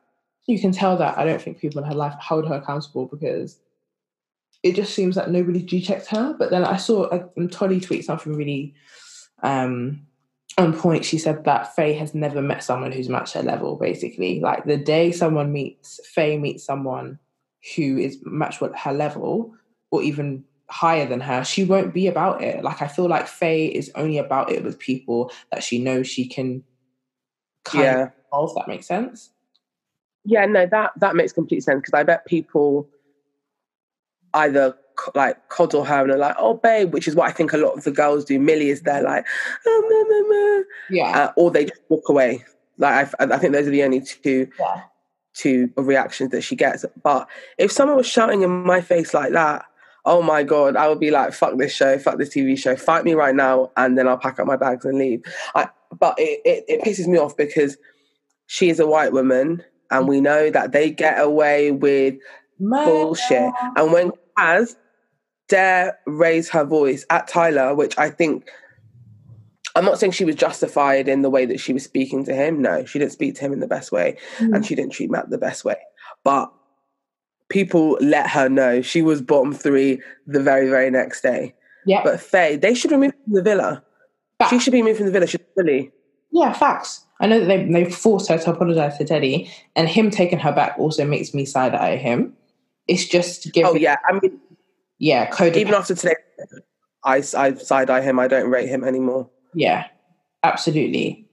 you 0.47 0.59
can 0.59 0.73
tell 0.73 0.97
that 0.97 1.19
I 1.19 1.25
don't 1.25 1.43
think 1.43 1.59
people 1.59 1.83
in 1.83 1.89
her 1.89 1.95
life 1.95 2.15
hold 2.21 2.49
her 2.49 2.55
accountable 2.55 3.05
because 3.07 3.59
it 4.63 4.75
just 4.75 4.95
seems 4.95 5.15
that 5.15 5.31
nobody 5.31 5.63
G 5.63 5.81
checked 5.83 6.07
her. 6.07 6.35
But 6.39 6.51
then 6.51 6.65
I 6.65 6.79
saw 6.79 7.03
uh, 7.09 7.27
Tolly 7.51 7.81
tweet 7.81 8.05
something 8.05 8.35
really 8.35 8.75
um, 9.43 10.07
on 10.57 10.77
point. 10.77 11.05
She 11.05 11.19
said 11.19 11.45
that 11.45 11.75
Faye 11.75 11.95
has 11.95 12.15
never 12.15 12.43
met 12.43 12.63
someone 12.63 12.93
who's 12.93 13.09
matched 13.09 13.35
her 13.35 13.43
level. 13.43 13.77
Basically, 13.77 14.41
like 14.41 14.65
the 14.65 14.77
day 14.77 15.13
someone 15.13 15.53
meets 15.53 16.01
Faye 16.07 16.39
meets 16.39 16.65
someone 16.65 17.19
who 17.77 17.99
is 17.99 18.19
matched 18.25 18.61
with 18.61 18.75
her 18.77 18.93
level 18.93 19.55
or 19.91 20.03
even 20.03 20.45
higher 20.71 21.07
than 21.07 21.21
her, 21.21 21.45
she 21.45 21.65
won't 21.65 21.95
be 21.95 22.07
about 22.07 22.43
it. 22.43 22.63
Like 22.63 22.83
I 22.83 22.89
feel 22.89 23.09
like 23.09 23.27
Faye 23.27 23.67
is 23.67 23.91
only 23.95 24.19
about 24.19 24.53
it 24.53 24.63
with 24.63 24.79
people 24.79 25.31
that 25.51 25.63
she 25.63 25.83
knows 25.83 26.07
she 26.07 26.29
can 26.29 26.63
kind 27.65 27.85
Yeah. 27.85 28.03
of 28.05 28.13
involve. 28.25 28.55
That 28.55 28.69
makes 28.69 28.87
sense. 28.87 29.31
Yeah, 30.25 30.45
no, 30.45 30.67
that 30.67 30.93
that 30.97 31.17
makes 31.17 31.33
complete 31.33 31.63
sense 31.63 31.81
because 31.81 31.95
I 31.95 32.03
bet 32.03 32.27
people 32.27 32.89
either 34.35 34.75
like 35.15 35.49
coddle 35.49 35.85
her 35.85 36.03
and 36.03 36.11
are 36.11 36.19
like, 36.19 36.37
"Oh, 36.39 36.55
babe," 36.55 36.93
which 36.93 37.07
is 37.07 37.15
what 37.15 37.29
I 37.29 37.33
think 37.33 37.53
a 37.53 37.57
lot 37.57 37.77
of 37.77 37.85
the 37.85 37.93
girls 37.93 38.25
do. 38.25 38.39
Millie 38.39 38.71
is 38.71 38.83
there, 38.83 39.03
like, 39.03 39.25
"Oh, 39.67 39.83
meh, 39.89 40.15
meh, 40.15 40.57
meh," 40.57 40.65
Yeah. 40.99 41.25
uh, 41.25 41.33
or 41.37 41.51
they 41.51 41.67
just 41.67 41.81
walk 41.89 42.09
away. 42.09 42.45
Like, 42.79 43.09
I, 43.21 43.25
I 43.25 43.39
think 43.39 43.53
those 43.53 43.67
are 43.67 43.71
the 43.71 43.83
only 43.85 44.01
two 44.01 44.49
Yeah. 44.59 44.83
two 45.35 45.71
reactions 45.77 46.31
that 46.33 46.43
she 46.43 46.57
gets. 46.57 46.85
But 47.03 47.29
if 47.59 47.71
someone 47.71 47.97
was 47.97 48.07
shouting 48.09 48.43
in 48.43 48.51
my 48.51 48.81
face 48.81 49.15
like 49.15 49.33
that, 49.33 49.65
oh 50.05 50.21
my 50.23 50.43
god, 50.43 50.75
I 50.77 50.89
would 50.89 51.01
be 51.01 51.11
like, 51.13 51.33
"Fuck 51.33 51.59
this 51.59 51.73
show, 51.73 51.97
fuck 51.99 52.19
this 52.19 52.31
TV 52.31 52.57
show, 52.59 52.75
fight 52.77 53.05
me 53.05 53.15
right 53.15 53.35
now," 53.35 53.71
and 53.77 53.97
then 53.97 54.09
I'll 54.09 54.19
pack 54.19 54.41
up 54.41 54.47
my 54.47 54.57
bags 54.57 54.85
and 54.85 54.99
leave. 54.99 55.23
I, 55.55 55.69
but 55.99 56.15
it, 56.19 56.41
it, 56.45 56.65
it 56.69 56.81
pisses 56.83 57.07
me 57.07 57.19
off 57.19 57.37
because 57.37 57.77
she 58.47 58.69
is 58.69 58.81
a 58.81 58.87
white 58.87 59.13
woman, 59.13 59.63
and 59.93 60.09
we 60.09 60.21
know 60.21 60.51
that 60.51 60.73
they 60.73 60.91
get 60.91 61.21
away 61.21 61.71
with 61.71 62.15
bullshit. 62.59 63.53
And 63.77 63.93
when 63.93 64.13
Kaz 64.39 64.77
dare 65.49 65.99
raise 66.07 66.49
her 66.51 66.65
voice 66.65 67.05
at 67.11 67.29
Tyler, 67.29 67.75
which 67.75 67.99
I 67.99 68.11
think 68.11 68.49
I'm 69.75 69.85
not 69.85 69.99
saying 69.99 70.13
she 70.13 70.25
was 70.25 70.35
justified 70.35 71.09
in 71.09 71.23
the 71.23 71.31
way 71.31 71.47
that 71.47 71.61
she 71.61 71.73
was 71.73 71.85
speaking 71.85 72.25
to 72.25 72.35
him. 72.35 72.61
No, 72.61 72.85
she 72.85 72.99
didn't 72.99 73.13
speak 73.13 73.37
to 73.37 73.41
him 73.43 73.53
in 73.53 73.61
the 73.61 73.69
best 73.69 73.93
way, 73.93 74.17
hmm. 74.39 74.53
and 74.53 74.67
she 74.67 74.75
didn't 74.75 74.93
treat 74.93 75.11
Matt 75.11 75.31
the 75.31 75.39
best 75.39 75.65
way. 75.65 75.77
But 76.25 76.53
people 77.49 77.97
let 78.01 78.29
her 78.31 78.49
know 78.49 78.83
she 78.83 79.03
was 79.03 79.23
bottom 79.23 79.55
three 79.55 80.01
the 80.27 80.43
very, 80.43 80.69
very 80.69 80.91
next 80.91 81.23
day. 81.23 81.55
Yeah. 81.87 82.03
But 82.03 82.21
Faye, 82.21 82.57
they 82.57 82.75
should 82.75 82.91
remove 82.91 83.13
from 83.25 83.35
the 83.35 83.43
villa. 83.43 83.85
Facts. 84.39 84.51
She 84.51 84.59
should 84.59 84.73
be 84.73 84.83
moved 84.83 84.99
from 84.99 85.07
the 85.07 85.13
villa. 85.13 85.27
She's 85.27 85.41
fully. 85.57 85.93
Yeah, 86.33 86.53
facts. 86.53 87.05
I 87.21 87.27
know 87.27 87.41
that 87.41 87.47
they 87.47 87.65
they 87.65 87.91
forced 87.91 88.29
her 88.29 88.39
to 88.39 88.51
apologize 88.51 88.99
to 88.99 89.05
Teddy, 89.05 89.51
and 89.75 89.89
him 89.89 90.11
taking 90.11 90.39
her 90.39 90.53
back 90.53 90.77
also 90.79 91.05
makes 91.05 91.35
me 91.35 91.45
side 91.45 91.75
eye 91.75 91.97
him. 91.97 92.35
It's 92.89 93.05
just 93.05 93.47
oh, 93.47 93.51
giving. 93.53 93.73
Oh 93.73 93.75
yeah, 93.77 93.97
I 94.09 94.19
mean, 94.19 94.41
yeah, 94.99 95.31
codependent. 95.31 95.57
even 95.57 95.75
after 95.75 95.95
today, 95.95 96.17
I 97.05 97.17
I 97.37 97.55
side 97.55 97.91
eye 97.91 98.01
him. 98.01 98.19
I 98.19 98.29
don't 98.29 98.51
rate 98.51 98.69
him 98.69 98.83
anymore. 98.85 99.31
Yeah, 99.55 99.87
absolutely. 100.43 101.29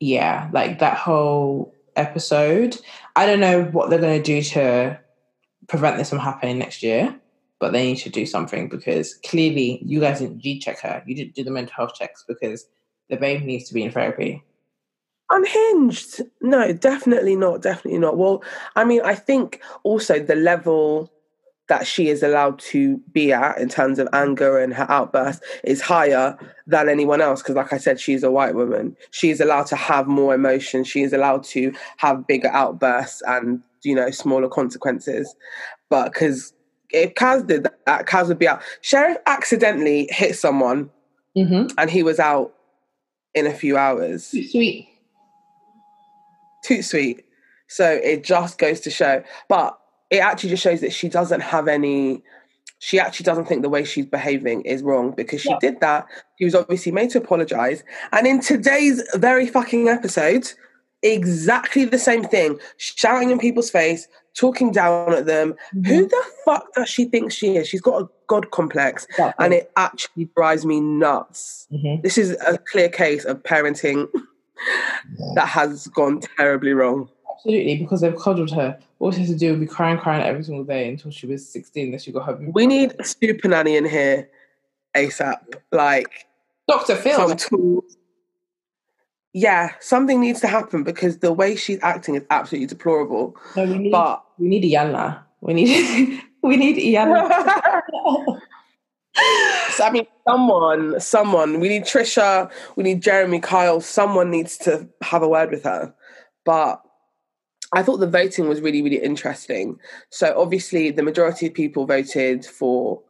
Yeah, 0.00 0.48
like 0.52 0.78
that 0.78 0.96
whole 0.96 1.74
episode. 1.96 2.78
I 3.16 3.26
don't 3.26 3.40
know 3.40 3.64
what 3.64 3.90
they're 3.90 4.00
going 4.00 4.20
to 4.20 4.24
do 4.24 4.42
to 4.50 4.98
prevent 5.68 5.96
this 5.96 6.10
from 6.10 6.18
happening 6.18 6.58
next 6.58 6.82
year, 6.82 7.14
but 7.60 7.72
they 7.72 7.84
need 7.84 7.98
to 7.98 8.10
do 8.10 8.26
something 8.26 8.68
because 8.68 9.14
clearly 9.26 9.80
you 9.84 10.00
guys 10.00 10.20
didn't 10.20 10.40
G 10.40 10.58
check 10.58 10.80
her. 10.80 11.02
You 11.06 11.14
didn't 11.14 11.34
do 11.34 11.44
the 11.44 11.50
mental 11.50 11.74
health 11.76 11.94
checks 11.94 12.24
because 12.26 12.66
the 13.10 13.16
babe 13.16 13.42
needs 13.42 13.68
to 13.68 13.74
be 13.74 13.82
in 13.82 13.92
therapy. 13.92 14.42
Unhinged. 15.30 16.20
No, 16.40 16.72
definitely 16.72 17.36
not. 17.36 17.62
Definitely 17.62 18.00
not. 18.00 18.16
Well, 18.18 18.42
I 18.76 18.84
mean, 18.84 19.00
I 19.02 19.14
think 19.14 19.62
also 19.82 20.18
the 20.18 20.34
level 20.36 21.10
that 21.68 21.86
she 21.86 22.08
is 22.08 22.22
allowed 22.22 22.58
to 22.58 22.98
be 23.12 23.32
at 23.32 23.56
in 23.58 23.68
terms 23.68 23.98
of 23.98 24.08
anger 24.12 24.58
and 24.58 24.74
her 24.74 24.84
outburst 24.90 25.42
is 25.64 25.80
higher 25.80 26.36
than 26.66 26.88
anyone 26.88 27.20
else. 27.22 27.40
Because, 27.40 27.54
like 27.54 27.72
I 27.72 27.78
said, 27.78 27.98
she's 27.98 28.22
a 28.22 28.30
white 28.30 28.54
woman. 28.54 28.94
She 29.10 29.30
is 29.30 29.40
allowed 29.40 29.66
to 29.68 29.76
have 29.76 30.06
more 30.06 30.34
emotion. 30.34 30.84
She 30.84 31.02
is 31.02 31.12
allowed 31.14 31.44
to 31.44 31.72
have 31.96 32.26
bigger 32.26 32.48
outbursts 32.48 33.22
and, 33.26 33.62
you 33.84 33.94
know, 33.94 34.10
smaller 34.10 34.48
consequences. 34.48 35.34
But 35.88 36.12
because 36.12 36.52
if 36.90 37.14
Kaz 37.14 37.46
did 37.46 37.66
that, 37.86 38.06
Kaz 38.06 38.28
would 38.28 38.38
be 38.38 38.48
out. 38.48 38.60
Sheriff 38.82 39.16
accidentally 39.26 40.08
hit 40.10 40.36
someone 40.36 40.90
Mm-hmm. 41.34 41.68
and 41.78 41.90
he 41.90 42.02
was 42.02 42.20
out 42.20 42.52
in 43.34 43.46
a 43.46 43.54
few 43.54 43.78
hours. 43.78 44.26
Sweet. 44.26 44.86
Too 46.62 46.82
sweet. 46.82 47.24
So 47.68 47.90
it 47.90 48.22
just 48.24 48.58
goes 48.58 48.80
to 48.80 48.90
show. 48.90 49.22
But 49.48 49.78
it 50.10 50.18
actually 50.18 50.50
just 50.50 50.62
shows 50.62 50.80
that 50.80 50.92
she 50.92 51.08
doesn't 51.08 51.40
have 51.40 51.68
any. 51.68 52.22
She 52.78 52.98
actually 52.98 53.24
doesn't 53.24 53.44
think 53.46 53.62
the 53.62 53.68
way 53.68 53.84
she's 53.84 54.06
behaving 54.06 54.62
is 54.62 54.82
wrong 54.82 55.12
because 55.12 55.40
she 55.40 55.50
Yeah. 55.50 55.58
did 55.60 55.80
that. 55.80 56.06
She 56.38 56.44
was 56.44 56.54
obviously 56.54 56.90
made 56.92 57.10
to 57.10 57.18
apologize. 57.18 57.84
And 58.12 58.26
in 58.26 58.40
today's 58.40 59.02
very 59.14 59.46
fucking 59.46 59.88
episode, 59.88 60.50
exactly 61.02 61.84
the 61.84 61.98
same 61.98 62.24
thing 62.24 62.58
shouting 62.76 63.30
in 63.30 63.38
people's 63.38 63.70
face, 63.70 64.08
talking 64.36 64.72
down 64.72 65.12
at 65.14 65.26
them. 65.26 65.54
Who 65.86 66.06
the 66.06 66.24
fuck 66.44 66.72
does 66.74 66.88
she 66.88 67.04
think 67.06 67.30
she 67.32 67.56
is? 67.56 67.68
She's 67.68 67.80
got 67.80 68.02
a 68.02 68.08
God 68.28 68.50
complex. 68.50 69.04
Exactly. 69.10 69.44
And 69.44 69.54
it 69.54 69.70
actually 69.76 70.28
drives 70.36 70.64
me 70.66 70.80
nuts. 70.80 71.66
Mhm. 71.72 72.02
This 72.02 72.18
is 72.18 72.36
a 72.46 72.58
clear 72.58 72.88
case 72.88 73.24
of 73.24 73.42
parenting 73.42 74.08
that 75.34 75.48
has 75.48 75.86
gone 75.88 76.20
terribly 76.36 76.72
wrong. 76.72 77.08
Absolutely, 77.34 77.78
because 77.78 78.00
they've 78.00 78.16
coddled 78.16 78.52
her. 78.52 78.78
All 78.98 79.10
she 79.10 79.20
has 79.20 79.30
to 79.30 79.36
do 79.36 79.52
will 79.52 79.60
be 79.60 79.66
crying, 79.66 79.98
crying 79.98 80.22
every 80.22 80.44
single 80.44 80.64
day 80.64 80.88
until 80.88 81.10
she 81.10 81.26
was 81.26 81.48
16 81.48 81.90
that 81.92 82.02
she 82.02 82.12
got 82.12 82.26
her. 82.26 82.38
We 82.52 82.66
need 82.66 82.94
a 82.98 83.04
super 83.04 83.48
nanny 83.48 83.76
in 83.76 83.84
here 83.84 84.28
ASAP. 84.94 85.38
Like 85.72 86.26
Dr. 86.68 86.94
Phil. 86.96 87.16
some 87.28 87.36
tools. 87.36 87.96
Yeah, 89.34 89.72
something 89.80 90.20
needs 90.20 90.40
to 90.42 90.46
happen 90.46 90.84
because 90.84 91.18
the 91.18 91.32
way 91.32 91.56
she's 91.56 91.78
acting 91.82 92.14
is 92.16 92.24
absolutely 92.30 92.66
deplorable. 92.66 93.34
no, 93.56 93.64
we 93.64 93.78
need, 93.78 93.90
But 93.90 94.24
we 94.38 94.48
need 94.48 94.62
Iyanla. 94.64 95.22
We 95.40 95.54
need, 95.54 96.20
we 96.42 96.56
need 96.56 96.76
Iyanla. 96.76 98.40
so, 99.70 99.84
I 99.84 99.90
mean, 99.90 100.06
someone, 100.26 101.00
someone. 101.00 101.60
We 101.60 101.68
need 101.68 101.84
Trisha. 101.84 102.50
We 102.76 102.84
need 102.84 103.02
Jeremy 103.02 103.40
Kyle. 103.40 103.80
Someone 103.80 104.30
needs 104.30 104.56
to 104.58 104.88
have 105.02 105.22
a 105.22 105.28
word 105.28 105.50
with 105.50 105.64
her. 105.64 105.94
But 106.44 106.80
I 107.74 107.82
thought 107.82 107.98
the 107.98 108.06
voting 108.06 108.48
was 108.48 108.60
really, 108.60 108.82
really 108.82 109.02
interesting. 109.02 109.78
So 110.10 110.34
obviously, 110.38 110.90
the 110.90 111.02
majority 111.02 111.46
of 111.46 111.54
people 111.54 111.86
voted 111.86 112.44
for 112.44 113.02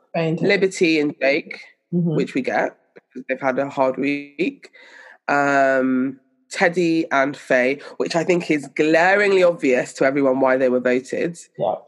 Liberty 0.42 1.00
and 1.00 1.14
Jake, 1.21 1.61
Mhm. 1.92 2.16
which 2.16 2.35
we 2.35 2.42
get 2.42 2.76
because 2.94 3.25
they've 3.28 3.40
had 3.40 3.59
a 3.59 3.68
hard 3.68 3.97
week. 3.97 4.71
Um, 5.28 6.21
Teddy 6.50 7.11
and 7.11 7.35
Faye, 7.37 7.80
which 7.97 8.14
I 8.14 8.25
think 8.25 8.50
is 8.50 8.68
glaringly 8.76 9.42
obvious 9.42 9.92
to 9.94 10.04
everyone 10.04 10.40
why 10.40 10.56
they 10.59 10.68
were 10.68 10.80
voted. 10.80 11.38
Yep. 11.59 11.85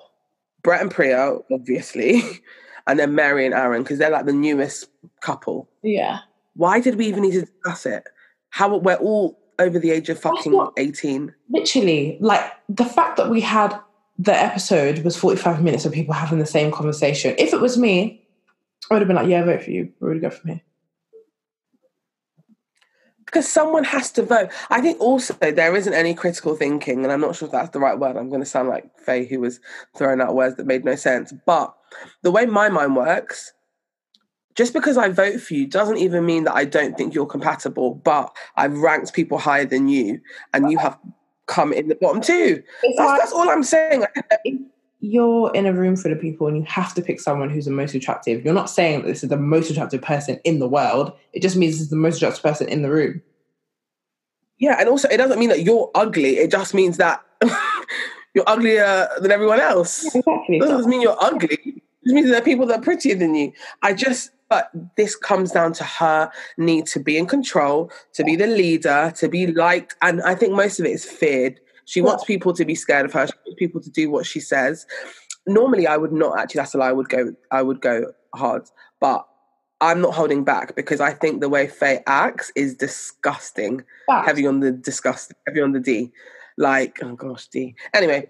Brett 0.63 0.81
and 0.81 0.91
Priya, 0.91 1.37
obviously, 1.53 2.23
and 2.87 2.99
then 2.99 3.15
Mary 3.15 3.45
and 3.47 3.55
Aaron 3.55 3.83
because 3.83 3.99
they're 3.99 4.11
like 4.11 4.27
the 4.27 4.33
newest 4.33 4.89
couple. 5.21 5.69
Yeah. 5.83 6.19
Why 6.55 6.81
did 6.81 6.97
we 6.97 7.07
even 7.07 7.23
need 7.23 7.33
to 7.33 7.41
discuss 7.43 7.87
it? 7.87 8.05
How 8.51 8.77
we're 8.77 8.95
all 8.97 9.39
over 9.59 9.79
the 9.79 9.91
age 9.91 10.09
of 10.09 10.19
fucking 10.21 10.53
what- 10.53 10.73
eighteen. 10.77 11.35
Literally, 11.51 12.19
like 12.21 12.45
the 12.69 12.85
fact 12.85 13.17
that 13.17 13.31
we 13.31 13.41
had 13.41 13.79
the 14.19 14.33
episode 14.35 15.01
was 15.01 15.17
45 15.17 15.61
minutes 15.63 15.85
of 15.85 15.93
people 15.93 16.15
having 16.15 16.39
the 16.39 16.47
same 16.47 16.71
conversation. 16.71 17.35
If 17.37 17.53
it 17.53 17.61
was 17.61 17.77
me, 17.77 18.25
I 18.89 18.95
would 18.95 19.01
have 19.03 19.09
been 19.09 19.17
like, 19.17 19.27
yeah, 19.27 19.41
I 19.41 19.45
vote 19.45 19.65
for 19.65 19.71
you. 19.73 19.93
Where 19.99 20.13
would 20.13 20.21
go 20.21 20.31
from 20.31 20.51
here? 20.51 20.61
Because 23.35 23.51
someone 23.51 23.83
has 23.83 24.13
to 24.13 24.23
vote. 24.23 24.49
I 24.71 24.81
think 24.81 25.01
also 25.01 25.35
there 25.35 25.75
isn't 25.75 25.93
any 25.93 26.15
critical 26.15 26.55
thinking, 26.55 27.03
and 27.03 27.13
I'm 27.13 27.21
not 27.21 27.35
sure 27.35 27.47
if 27.47 27.53
that's 27.53 27.71
the 27.71 27.81
right 27.81 27.99
word. 27.99 28.17
I'm 28.17 28.29
going 28.29 28.41
to 28.41 28.47
sound 28.47 28.69
like 28.69 28.97
Faye, 29.01 29.27
who 29.27 29.41
was 29.41 29.59
throwing 29.97 30.21
out 30.21 30.37
words 30.37 30.57
that 30.57 30.67
made 30.67 30.85
no 30.85 30.95
sense. 30.95 31.35
But 31.45 31.75
the 32.23 32.31
way 32.31 32.47
my 32.47 32.69
mind 32.69 32.95
works, 32.95 33.53
just 34.55 34.73
because 34.73 34.97
I 34.97 35.09
vote 35.09 35.41
for 35.41 35.55
you 35.55 35.67
doesn't 35.67 35.99
even 35.99 36.25
mean 36.25 36.45
that 36.45 36.55
I 36.55 36.65
don't 36.65 36.97
think 36.97 37.13
you're 37.13 37.27
compatible. 37.27 37.97
But 37.97 38.35
I've 38.55 38.79
ranked 38.79 39.13
people 39.13 39.39
higher 39.39 39.65
than 39.65 39.89
you, 39.89 40.21
and 40.53 40.71
you 40.71 40.79
have 40.79 40.97
come 41.47 41.73
in 41.73 41.89
the 41.89 41.97
bottom 41.97 42.21
two. 42.23 42.63
That's, 42.83 42.99
like 42.99 43.21
that's 43.21 43.33
all 43.33 43.51
I'm 43.51 43.65
saying. 43.65 44.05
You're 45.05 45.53
in 45.55 45.67
a 45.67 45.73
room 45.73 45.97
full 45.97 46.13
of 46.13 46.21
people 46.21 46.47
and 46.47 46.57
you 46.57 46.63
have 46.65 46.95
to 46.95 47.03
pick 47.03 47.21
someone 47.21 47.51
who's 47.51 47.67
the 47.67 47.71
most 47.71 47.95
attractive. 47.95 48.43
You're 48.43 48.55
not 48.55 48.71
saying 48.71 49.03
that 49.03 49.09
this 49.09 49.23
is 49.23 49.29
the 49.29 49.37
most 49.37 49.71
attractive 49.71 50.01
person 50.01 50.41
in 50.45 50.61
the 50.61 50.69
world. 50.69 51.13
It 51.35 51.43
just 51.43 51.57
means 51.57 51.75
this 51.75 51.83
is 51.83 51.91
the 51.91 51.97
most 51.97 52.17
attractive 52.17 52.43
person 52.43 52.69
in 52.69 52.83
the 52.83 52.91
room. 52.91 53.23
Yeah, 54.59 54.77
and 54.79 54.89
also 54.89 55.09
it 55.09 55.19
doesn't 55.19 55.39
mean 55.39 55.51
that 55.51 55.63
you're 55.63 55.91
ugly. 55.95 56.39
It 56.39 56.51
just 56.51 56.73
means 56.73 56.97
that 56.97 57.23
you're 58.35 58.49
uglier 58.49 59.09
than 59.21 59.31
everyone 59.31 59.61
else. 59.61 60.07
Exactly. 60.07 60.57
It 60.57 60.61
doesn't 60.61 60.91
mean 60.91 61.03
you're 61.03 61.23
ugly. 61.23 61.59
It 61.65 61.83
just 62.05 62.15
means 62.15 62.31
there 62.31 62.41
are 62.41 62.45
people 62.45 62.67
that 62.67 62.81
are 62.81 62.83
prettier 62.83 63.15
than 63.15 63.35
you. 63.35 63.53
I 63.83 63.93
just, 63.93 64.31
but 64.49 64.71
this 64.97 65.17
comes 65.17 65.51
down 65.51 65.75
to 65.75 65.85
her 65.85 66.31
need 66.57 66.87
to 66.87 67.01
be 67.01 67.19
in 67.19 67.27
control, 67.27 67.91
to 68.15 68.25
be 68.25 68.37
the 68.37 68.47
leader, 68.47 69.13
to 69.17 69.29
be 69.29 69.49
liked. 69.49 69.97
And 70.01 70.23
I 70.23 70.35
think 70.35 70.55
most 70.55 70.81
of 70.81 70.87
it 70.87 70.93
is 70.93 71.05
feared. 71.05 71.61
She 71.87 72.01
wants 72.01 72.25
people 72.25 72.53
to 72.55 72.65
be 72.65 72.75
scared 72.75 73.05
of 73.05 73.13
her. 73.13 73.27
She 73.27 73.33
wants 73.47 73.59
people 73.59 73.81
to 73.81 73.91
do 73.91 74.11
what 74.11 74.27
she 74.27 74.41
says. 74.41 74.87
Normally, 75.47 75.87
I 75.87 75.97
would 75.97 76.13
not 76.13 76.39
actually. 76.39 76.61
That's 76.61 76.75
a 76.75 76.79
lie. 76.79 76.89
I 76.89 76.93
would 76.93 77.09
go. 77.09 77.35
I 77.51 77.63
would 77.63 77.81
go 77.81 78.13
hard, 78.35 78.65
but 79.01 79.27
I'm 79.81 80.01
not 80.01 80.15
holding 80.15 80.45
back 80.45 80.77
because 80.77 81.01
I 81.01 81.13
think 81.13 81.41
the 81.41 81.49
way 81.49 81.67
Faye 81.67 82.03
acts 82.07 82.51
is 82.57 82.75
disgusting. 82.75 83.85
Facts. 84.07 84.27
Heavy 84.27 84.47
on 84.47 84.61
the 84.61 84.73
disgust. 84.73 85.33
Heavy 85.47 85.61
on 85.61 85.73
the 85.73 85.81
D. 85.81 86.11
Like 86.57 86.99
oh 87.03 87.15
gosh, 87.15 87.49
D. 87.49 87.75
Anyway, 87.93 88.29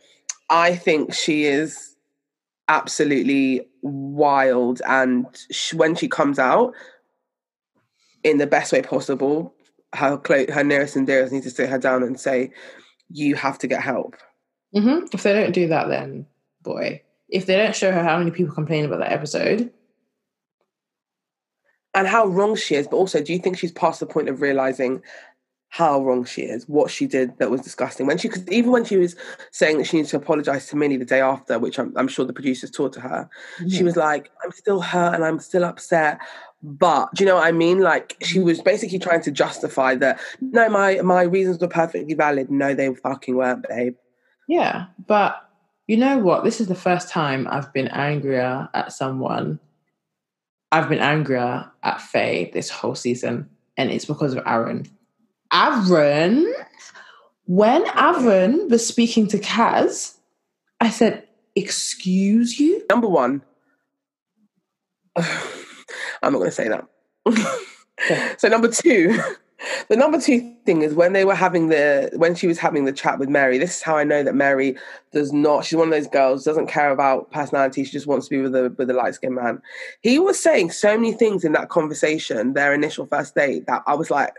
I 0.50 0.74
think 0.74 1.14
she 1.14 1.44
is 1.44 1.94
absolutely 2.68 3.68
wild, 3.82 4.80
and 4.86 5.26
sh- 5.50 5.74
when 5.74 5.94
she 5.94 6.08
comes 6.08 6.38
out 6.38 6.72
in 8.24 8.38
the 8.38 8.46
best 8.46 8.72
way 8.72 8.82
possible, 8.82 9.54
her 9.94 10.16
clo- 10.16 10.50
her 10.52 10.64
nearest 10.64 10.96
and 10.96 11.06
dearest 11.06 11.32
need 11.32 11.42
to 11.42 11.50
sit 11.50 11.68
her 11.68 11.78
down 11.78 12.02
and 12.02 12.18
say, 12.18 12.50
"You 13.10 13.34
have 13.34 13.58
to 13.58 13.66
get 13.66 13.82
help." 13.82 14.16
hmm 14.72 15.06
If 15.12 15.22
they 15.22 15.32
don't 15.32 15.52
do 15.52 15.68
that, 15.68 15.88
then 15.88 16.26
boy. 16.62 17.02
If 17.28 17.46
they 17.46 17.56
don't 17.56 17.74
show 17.74 17.90
her 17.90 18.02
how 18.02 18.18
many 18.18 18.30
people 18.30 18.54
complain 18.54 18.84
about 18.84 19.00
that 19.00 19.12
episode, 19.12 19.72
and 21.94 22.06
how 22.08 22.26
wrong 22.26 22.56
she 22.56 22.74
is, 22.74 22.88
but 22.88 22.96
also, 22.96 23.22
do 23.22 23.32
you 23.32 23.38
think 23.38 23.56
she's 23.56 23.72
past 23.72 24.00
the 24.00 24.06
point 24.06 24.28
of 24.28 24.40
realizing 24.40 25.02
how 25.68 26.02
wrong 26.04 26.24
she 26.24 26.42
is, 26.42 26.68
what 26.68 26.90
she 26.90 27.06
did 27.06 27.36
that 27.38 27.50
was 27.50 27.60
disgusting? 27.60 28.06
When 28.06 28.18
she, 28.18 28.28
cause 28.28 28.46
even 28.48 28.70
when 28.70 28.84
she 28.84 28.96
was 28.96 29.16
saying 29.52 29.78
that 29.78 29.84
she 29.84 29.96
needs 29.96 30.10
to 30.10 30.16
apologize 30.16 30.68
to 30.68 30.76
Minnie 30.76 30.96
the 30.96 31.04
day 31.04 31.20
after, 31.20 31.58
which 31.58 31.78
I'm, 31.78 31.92
I'm 31.96 32.08
sure 32.08 32.24
the 32.24 32.32
producers 32.32 32.70
taught 32.70 32.92
to 32.94 33.00
her, 33.00 33.28
she 33.68 33.82
was 33.82 33.96
like, 33.96 34.30
"I'm 34.44 34.52
still 34.52 34.80
hurt 34.80 35.14
and 35.14 35.24
I'm 35.24 35.40
still 35.40 35.64
upset." 35.64 36.18
But 36.66 37.10
do 37.14 37.22
you 37.22 37.28
know 37.28 37.36
what 37.36 37.46
I 37.46 37.52
mean? 37.52 37.80
Like 37.80 38.16
she 38.22 38.40
was 38.40 38.62
basically 38.62 38.98
trying 38.98 39.20
to 39.22 39.30
justify 39.30 39.96
that. 39.96 40.18
No, 40.40 40.70
my 40.70 41.02
my 41.02 41.22
reasons 41.22 41.58
were 41.60 41.68
perfectly 41.68 42.14
valid. 42.14 42.50
No, 42.50 42.72
they 42.72 42.94
fucking 42.94 43.36
weren't, 43.36 43.66
babe. 43.68 43.96
Yeah, 44.48 44.86
but 45.06 45.46
you 45.86 45.98
know 45.98 46.16
what? 46.16 46.42
This 46.42 46.62
is 46.62 46.68
the 46.68 46.74
first 46.74 47.10
time 47.10 47.46
I've 47.50 47.70
been 47.74 47.88
angrier 47.88 48.70
at 48.72 48.94
someone. 48.94 49.60
I've 50.72 50.88
been 50.88 51.00
angrier 51.00 51.70
at 51.82 52.00
Faye 52.00 52.50
this 52.54 52.70
whole 52.70 52.94
season, 52.94 53.50
and 53.76 53.90
it's 53.90 54.06
because 54.06 54.32
of 54.32 54.42
Aaron. 54.46 54.86
Aaron, 55.52 56.50
when 57.44 57.84
Aaron 57.94 58.70
was 58.70 58.86
speaking 58.86 59.28
to 59.28 59.38
Kaz, 59.38 60.16
I 60.80 60.88
said, 60.88 61.28
excuse 61.54 62.58
you? 62.58 62.86
Number 62.88 63.06
one, 63.06 63.42
I'm 66.24 66.32
not 66.32 66.38
going 66.38 66.50
to 66.50 66.54
say 66.54 66.68
that. 66.68 66.86
So 68.38 68.48
number 68.48 68.68
two, 68.68 69.20
the 69.88 69.96
number 69.96 70.20
two 70.20 70.54
thing 70.66 70.82
is 70.82 70.94
when 70.94 71.12
they 71.12 71.24
were 71.24 71.34
having 71.34 71.68
the 71.68 72.10
when 72.16 72.34
she 72.34 72.46
was 72.46 72.58
having 72.58 72.84
the 72.84 72.92
chat 72.92 73.18
with 73.18 73.28
Mary. 73.28 73.58
This 73.58 73.76
is 73.76 73.82
how 73.82 73.96
I 73.96 74.04
know 74.04 74.22
that 74.22 74.34
Mary 74.34 74.76
does 75.12 75.32
not. 75.32 75.64
She's 75.64 75.76
one 75.76 75.88
of 75.88 75.94
those 75.94 76.08
girls 76.08 76.44
doesn't 76.44 76.66
care 76.66 76.90
about 76.90 77.30
personality. 77.30 77.84
She 77.84 77.92
just 77.92 78.06
wants 78.06 78.28
to 78.28 78.36
be 78.36 78.42
with 78.42 78.54
a 78.54 78.74
with 78.76 78.90
a 78.90 78.94
light 78.94 79.14
skinned 79.14 79.36
man. 79.36 79.62
He 80.02 80.18
was 80.18 80.38
saying 80.38 80.72
so 80.72 80.96
many 80.96 81.12
things 81.12 81.44
in 81.44 81.52
that 81.52 81.68
conversation, 81.68 82.54
their 82.54 82.74
initial 82.74 83.06
first 83.06 83.34
date, 83.34 83.66
that 83.66 83.82
I 83.86 83.94
was 83.94 84.10
like, 84.10 84.34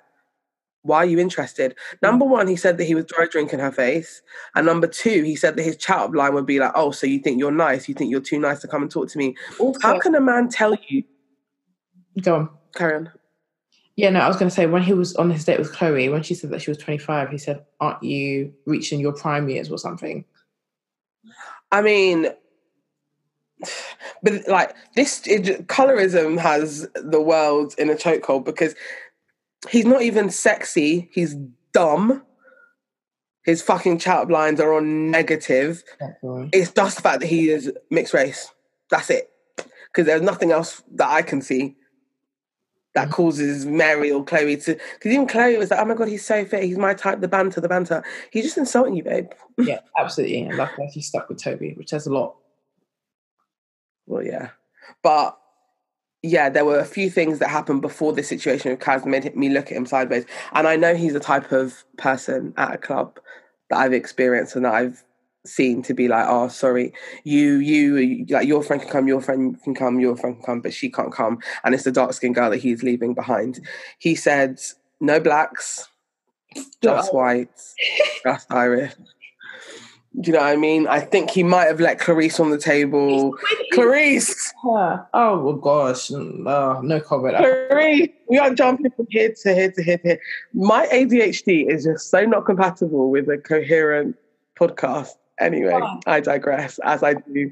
why 0.84 0.98
are 0.98 1.06
you 1.06 1.18
interested? 1.18 1.76
Number 2.02 2.26
one, 2.26 2.48
he 2.48 2.56
said 2.56 2.78
that 2.78 2.84
he 2.84 2.94
was 2.94 3.06
dry 3.06 3.26
drinking 3.26 3.60
her 3.60 3.72
face. 3.72 4.22
And 4.54 4.66
number 4.66 4.88
two, 4.88 5.24
he 5.24 5.36
said 5.36 5.56
that 5.56 5.64
his 5.64 5.78
chat 5.78 5.98
up 5.98 6.14
line 6.14 6.34
would 6.36 6.46
be 6.46 6.60
like, 6.60 6.74
oh, 6.76 6.92
so 6.92 7.08
you 7.08 7.20
think 7.20 7.40
you're 7.40 7.52
nice? 7.52 7.90
You 7.90 7.96
think 7.96 8.12
you're 8.12 8.20
too 8.20 8.40
nice 8.40 8.60
to 8.60 8.68
come 8.68 8.84
and 8.84 8.92
talk 8.92 9.10
to 9.10 9.18
me? 9.18 9.36
Also, 9.60 9.80
How 9.82 10.00
can 10.00 10.14
a 10.14 10.22
man 10.22 10.50
tell 10.50 10.78
you? 10.88 11.04
Go 12.22 12.36
on. 12.36 12.50
Carry 12.76 12.96
on. 12.96 13.12
Yeah, 13.96 14.10
no, 14.10 14.20
I 14.20 14.28
was 14.28 14.36
going 14.36 14.50
to 14.50 14.56
say 14.56 14.66
when 14.66 14.84
he 14.84 14.94
was 14.94 15.16
on 15.16 15.32
his 15.32 15.46
date 15.46 15.60
with 15.60 15.72
Chloe, 15.72 16.10
when 16.10 16.22
she 16.22 16.34
said 16.34 16.50
that 16.50 16.62
she 16.62 16.70
was 16.70 16.78
25, 16.78 17.30
he 17.30 17.38
said, 17.38 17.66
Aren't 17.80 18.04
you 18.04 18.54
reaching 18.66 19.00
your 19.00 19.14
prime 19.14 19.48
years 19.48 19.72
or 19.72 19.78
something? 19.78 20.26
I 21.72 21.82
mean, 21.82 22.28
but 24.22 24.48
like 24.48 24.76
this, 24.96 25.26
it, 25.26 25.68
colorism 25.68 26.38
has 26.38 26.88
the 26.94 27.22
world 27.22 27.74
in 27.78 27.90
a 27.90 27.96
chokehold 27.96 28.44
because 28.44 28.76
he's 29.70 29.86
not 29.86 30.02
even 30.02 30.30
sexy. 30.30 31.10
He's 31.14 31.36
dumb. 31.74 32.22
His 33.46 33.62
fucking 33.62 34.00
chat 34.00 34.30
lines 34.30 34.60
are 34.60 34.74
on 34.74 35.10
negative. 35.12 35.84
It's 36.52 36.72
just 36.72 36.98
the 36.98 37.02
fact 37.02 37.22
that 37.22 37.28
he 37.28 37.50
is 37.50 37.72
mixed 37.92 38.14
race. 38.14 38.52
That's 38.90 39.10
it. 39.10 39.30
Because 39.56 40.06
there's 40.06 40.22
nothing 40.22 40.52
else 40.52 40.84
that 40.96 41.10
I 41.10 41.22
can 41.22 41.42
see 41.42 41.78
that 42.96 43.12
causes 43.12 43.66
Mary 43.66 44.10
or 44.12 44.24
Chloe 44.24 44.58
to. 44.58 44.74
Because 44.74 45.12
even 45.12 45.28
Chloe 45.28 45.58
was 45.58 45.70
like, 45.70 45.80
"Oh 45.80 45.86
my 45.86 45.94
god, 45.94 46.08
he's 46.08 46.26
so 46.26 46.44
fit. 46.44 46.64
He's 46.64 46.78
my 46.78 46.94
type." 46.94 47.22
The 47.22 47.28
banter, 47.28 47.62
the 47.62 47.70
banter. 47.70 48.04
He's 48.32 48.46
just 48.46 48.58
insulting 48.58 48.96
you, 48.96 49.04
babe. 49.04 49.32
yeah, 49.60 49.80
absolutely. 49.98 50.42
And 50.42 50.58
luckily 50.58 50.88
he 50.88 51.02
stuck 51.02 51.30
with 51.30 51.42
Toby, 51.42 51.74
which 51.76 51.90
says 51.90 52.08
a 52.08 52.14
lot. 52.14 52.36
Well, 54.08 54.24
yeah, 54.24 54.50
but 55.04 55.38
yeah, 56.24 56.50
there 56.50 56.66
were 56.66 56.80
a 56.80 56.86
few 56.86 57.10
things 57.10 57.40
that 57.40 57.50
happened 57.50 57.82
before 57.82 58.14
this 58.14 58.28
situation 58.28 58.72
with 58.72 58.80
Kaz 58.80 59.06
made 59.06 59.36
me 59.36 59.50
look 59.50 59.68
at 59.68 59.78
him 59.78 59.86
sideways. 59.86 60.26
And 60.54 60.68
I 60.68 60.76
know 60.76 60.96
he's 60.96 61.14
the 61.14 61.20
type 61.20 61.52
of 61.52 61.84
person 61.98 62.54
at 62.58 62.74
a 62.74 62.78
club 62.78 63.20
that 63.70 63.78
I've 63.78 63.94
experienced 63.94 64.56
and 64.56 64.66
that 64.66 64.74
I've 64.74 65.04
seen 65.48 65.82
to 65.84 65.94
be 65.94 66.08
like, 66.08 66.26
oh, 66.28 66.48
sorry, 66.48 66.94
you, 67.24 67.56
you, 67.56 68.26
like 68.30 68.48
your 68.48 68.64
friend 68.64 68.82
can 68.82 68.92
come, 68.92 69.08
your 69.08 69.22
friend 69.22 69.62
can 69.64 69.76
come, 69.76 70.00
your 70.00 70.16
friend 70.16 70.36
can 70.36 70.46
come, 70.46 70.62
but 70.62 70.74
she 70.74 70.90
can't 70.90 71.14
come. 71.14 71.40
And 71.64 71.74
it's 71.74 71.84
the 71.84 71.92
dark 71.92 72.14
skinned 72.14 72.36
girl 72.36 72.50
that 72.50 72.58
he's 72.58 72.84
leaving 72.84 73.14
behind. 73.14 73.60
He 74.00 74.16
said, 74.16 74.60
no 75.00 75.20
blacks, 75.20 75.88
just 76.82 77.14
whites, 77.14 77.76
just 78.24 78.52
Irish. 78.52 78.94
Do 80.22 80.32
you 80.32 80.38
know 80.38 80.44
what 80.44 80.54
I 80.54 80.56
mean? 80.56 80.88
I 80.88 81.02
think 81.02 81.30
he 81.30 81.44
might 81.44 81.66
have 81.66 81.82
let 81.82 82.00
Clarisse 82.00 82.40
on 82.40 82.50
the 82.50 82.58
table. 82.58 83.38
Clarisse! 83.74 84.54
Yeah. 84.64 85.00
Oh, 85.14 85.44
well, 85.44 85.56
gosh. 85.56 86.10
No, 86.10 86.50
uh, 86.50 86.80
no 86.82 87.02
comment. 87.02 87.36
Clarisse! 87.36 88.14
We 88.30 88.38
are 88.38 88.54
jumping 88.54 88.92
from 88.92 89.08
here 89.10 89.34
to 89.44 89.54
here 89.54 89.72
to 89.72 89.84
here 89.84 89.98
to 89.98 90.08
here. 90.08 90.20
My 90.54 90.88
ADHD 90.88 91.70
is 91.70 91.84
just 91.84 92.10
so 92.10 92.24
not 92.24 92.46
compatible 92.46 93.10
with 93.10 93.28
a 93.28 93.38
coherent 93.38 94.16
podcast. 94.58 95.16
Anyway, 95.40 95.80
I 96.08 96.20
digress, 96.20 96.80
as 96.84 97.04
I 97.04 97.16
do 97.16 97.52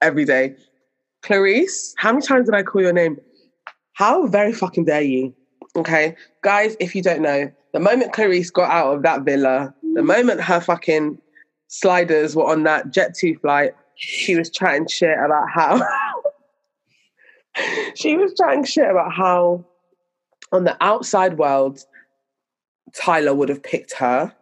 every 0.00 0.24
day. 0.24 0.56
Clarisse, 1.22 1.94
how 1.96 2.12
many 2.12 2.24
times 2.24 2.46
did 2.46 2.54
I 2.54 2.62
call 2.62 2.82
your 2.82 2.92
name? 2.92 3.18
How 3.94 4.26
very 4.26 4.52
fucking 4.52 4.84
dare 4.84 5.02
you? 5.02 5.34
Okay, 5.76 6.14
guys, 6.42 6.76
if 6.78 6.94
you 6.94 7.02
don't 7.02 7.22
know, 7.22 7.50
the 7.72 7.80
moment 7.80 8.12
Clarisse 8.12 8.52
got 8.52 8.70
out 8.70 8.94
of 8.94 9.02
that 9.02 9.22
villa, 9.22 9.74
the 9.94 10.02
moment 10.02 10.40
her 10.40 10.60
fucking 10.60 11.18
sliders 11.68 12.36
were 12.36 12.46
on 12.46 12.62
that 12.64 12.92
Jet 12.92 13.14
2 13.14 13.36
flight, 13.38 13.72
she 13.96 14.36
was 14.36 14.50
chatting 14.50 14.86
shit 14.86 15.16
about 15.18 15.48
how 15.52 15.82
she 17.94 18.16
was 18.16 18.34
chatting 18.34 18.64
shit 18.64 18.88
about 18.88 19.12
how 19.12 19.64
on 20.52 20.64
the 20.64 20.76
outside 20.80 21.38
world, 21.38 21.80
Tyler 22.94 23.34
would 23.34 23.48
have 23.48 23.62
picked 23.62 23.92
her. 23.94 24.32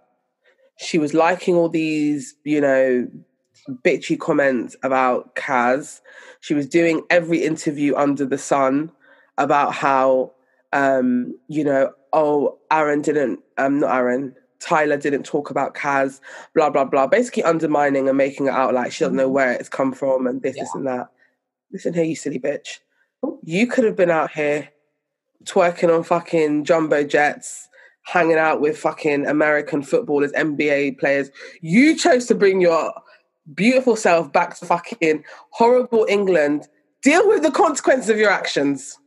She 0.83 0.99
was 0.99 1.14
liking 1.14 1.55
all 1.55 1.68
these, 1.68 2.35
you 2.45 2.61
know, 2.61 3.09
bitchy 3.85 4.18
comments 4.18 4.77
about 4.83 5.35
Kaz. 5.37 6.01
She 6.40 6.55
was 6.55 6.66
doing 6.66 7.03
every 7.11 7.42
interview 7.45 7.95
under 7.97 8.27
the 8.27 8.38
sun 8.38 8.90
about 9.38 9.73
how, 9.75 10.33
um, 10.73 11.38
you 11.49 11.64
know, 11.64 11.92
oh, 12.12 12.59
Aaron 12.71 13.01
didn't, 13.03 13.40
um, 13.59 13.81
not 13.81 13.95
Aaron, 13.95 14.35
Tyler 14.61 14.97
didn't 14.97 15.25
talk 15.25 15.51
about 15.51 15.75
Kaz, 15.75 16.21
blah, 16.55 16.71
blah, 16.71 16.85
blah. 16.85 17.07
Basically 17.07 17.42
undermining 17.42 18.09
and 18.09 18.18
making 18.18 18.47
it 18.47 18.53
out 18.53 18.75
like 18.75 18.92
she 18.92 19.05
doesn't 19.05 19.16
know 19.16 19.29
where 19.29 19.53
it's 19.53 19.68
come 19.68 19.92
from 19.92 20.27
and 20.27 20.42
this, 20.42 20.57
Yeah. 20.57 20.64
this, 20.64 20.75
and 20.75 20.87
that. 20.87 21.09
Listen 21.73 21.95
here, 21.95 22.05
you 22.05 22.16
silly 22.16 22.38
bitch. 22.38 22.79
You 23.45 23.66
could 23.66 23.85
have 23.85 23.97
been 23.97 24.11
out 24.11 24.33
here 24.33 24.68
twerking 25.45 25.95
on 25.95 26.03
fucking 26.05 26.64
jumbo 26.64 27.05
jets, 27.05 27.68
hanging 28.03 28.38
out 28.38 28.61
with 28.61 28.79
fucking 28.79 29.27
American 29.27 29.83
footballers, 29.83 30.33
NBA 30.33 30.99
players. 30.99 31.31
You 31.61 31.97
chose 31.97 32.27
to 32.27 32.35
bring 32.35 32.61
your 32.61 32.93
beautiful 33.55 33.97
self 33.97 34.33
back 34.33 34.57
to 34.59 34.67
fucking 34.67 35.25
horrible 35.51 36.07
England. 36.09 36.69
Deal 37.03 37.27
with 37.27 37.43
the 37.43 37.51
consequences 37.51 38.09
of 38.09 38.19
your 38.19 38.31
actions. 38.31 38.99